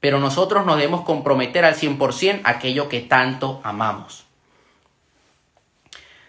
pero 0.00 0.18
nosotros 0.18 0.66
nos 0.66 0.78
debemos 0.78 1.02
comprometer 1.02 1.64
al 1.64 1.76
100% 1.76 2.40
aquello 2.42 2.88
que 2.88 3.00
tanto 3.00 3.60
amamos. 3.62 4.27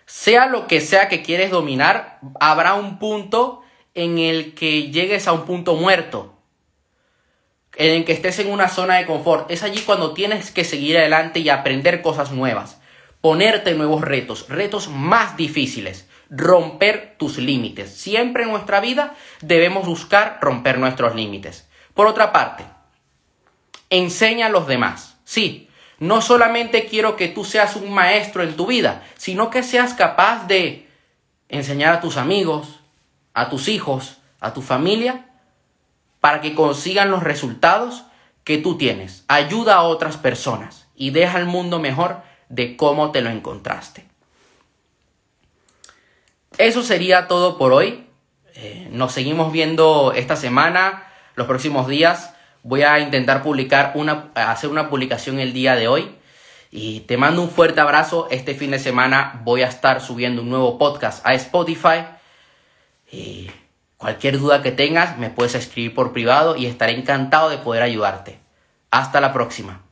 Sea 0.09 0.47
lo 0.47 0.65
que 0.65 0.81
sea 0.81 1.07
que 1.07 1.21
quieres 1.21 1.51
dominar, 1.51 2.17
habrá 2.39 2.73
un 2.73 2.97
punto 2.97 3.61
en 3.93 4.17
el 4.17 4.55
que 4.55 4.89
llegues 4.89 5.27
a 5.27 5.33
un 5.33 5.45
punto 5.45 5.75
muerto, 5.75 6.33
en 7.75 7.91
el 7.91 8.05
que 8.05 8.13
estés 8.13 8.39
en 8.39 8.51
una 8.51 8.69
zona 8.69 8.95
de 8.95 9.05
confort. 9.05 9.51
Es 9.51 9.61
allí 9.61 9.81
cuando 9.81 10.15
tienes 10.15 10.49
que 10.49 10.63
seguir 10.63 10.97
adelante 10.97 11.41
y 11.41 11.49
aprender 11.49 12.01
cosas 12.01 12.31
nuevas, 12.31 12.81
ponerte 13.21 13.75
nuevos 13.75 14.01
retos, 14.01 14.49
retos 14.49 14.87
más 14.87 15.37
difíciles, 15.37 16.09
romper 16.31 17.15
tus 17.19 17.37
límites. 17.37 17.95
Siempre 17.95 18.45
en 18.45 18.49
nuestra 18.49 18.79
vida 18.79 19.13
debemos 19.41 19.85
buscar 19.85 20.39
romper 20.41 20.79
nuestros 20.79 21.13
límites. 21.13 21.69
Por 21.93 22.07
otra 22.07 22.31
parte, 22.31 22.63
enseña 23.91 24.47
a 24.47 24.49
los 24.49 24.65
demás. 24.65 25.19
Sí, 25.23 25.68
no 25.99 26.21
solamente 26.21 26.85
quiero 26.85 27.15
que 27.15 27.27
tú 27.27 27.43
seas 27.43 27.75
un 27.75 27.91
maestro 27.91 28.43
en 28.43 28.55
tu 28.55 28.67
vida, 28.67 29.03
sino 29.17 29.49
que 29.49 29.63
seas 29.63 29.93
capaz 29.93 30.47
de 30.47 30.89
enseñar 31.49 31.93
a 31.93 32.01
tus 32.01 32.17
amigos, 32.17 32.79
a 33.33 33.49
tus 33.49 33.67
hijos, 33.67 34.17
a 34.39 34.53
tu 34.53 34.61
familia, 34.61 35.25
para 36.19 36.41
que 36.41 36.55
consigan 36.55 37.11
los 37.11 37.23
resultados 37.23 38.03
que 38.43 38.57
tú 38.57 38.77
tienes. 38.77 39.25
Ayuda 39.27 39.75
a 39.75 39.83
otras 39.83 40.17
personas 40.17 40.87
y 40.95 41.11
deja 41.11 41.37
el 41.37 41.45
mundo 41.45 41.79
mejor 41.79 42.21
de 42.49 42.77
cómo 42.77 43.11
te 43.11 43.21
lo 43.21 43.29
encontraste. 43.29 44.05
Eso 46.57 46.83
sería 46.83 47.27
todo 47.27 47.57
por 47.57 47.73
hoy. 47.73 48.05
Eh, 48.55 48.89
nos 48.91 49.13
seguimos 49.13 49.51
viendo 49.51 50.13
esta 50.13 50.35
semana, 50.35 51.07
los 51.35 51.47
próximos 51.47 51.87
días. 51.87 52.33
Voy 52.63 52.83
a 52.83 52.99
intentar 52.99 53.41
publicar 53.41 53.93
una, 53.95 54.31
hacer 54.35 54.69
una 54.69 54.89
publicación 54.89 55.39
el 55.39 55.53
día 55.53 55.75
de 55.75 55.87
hoy. 55.87 56.15
Y 56.71 57.01
te 57.01 57.17
mando 57.17 57.41
un 57.41 57.49
fuerte 57.49 57.81
abrazo. 57.81 58.27
Este 58.29 58.53
fin 58.53 58.71
de 58.71 58.79
semana 58.79 59.41
voy 59.43 59.63
a 59.63 59.67
estar 59.67 60.01
subiendo 60.01 60.41
un 60.41 60.49
nuevo 60.49 60.77
podcast 60.77 61.25
a 61.25 61.33
Spotify. 61.33 62.05
Y 63.11 63.49
cualquier 63.97 64.37
duda 64.39 64.61
que 64.61 64.71
tengas 64.71 65.17
me 65.17 65.29
puedes 65.29 65.55
escribir 65.55 65.93
por 65.93 66.13
privado 66.13 66.55
y 66.55 66.65
estaré 66.65 66.93
encantado 66.93 67.49
de 67.49 67.57
poder 67.57 67.81
ayudarte. 67.81 68.39
Hasta 68.91 69.19
la 69.21 69.33
próxima. 69.33 69.88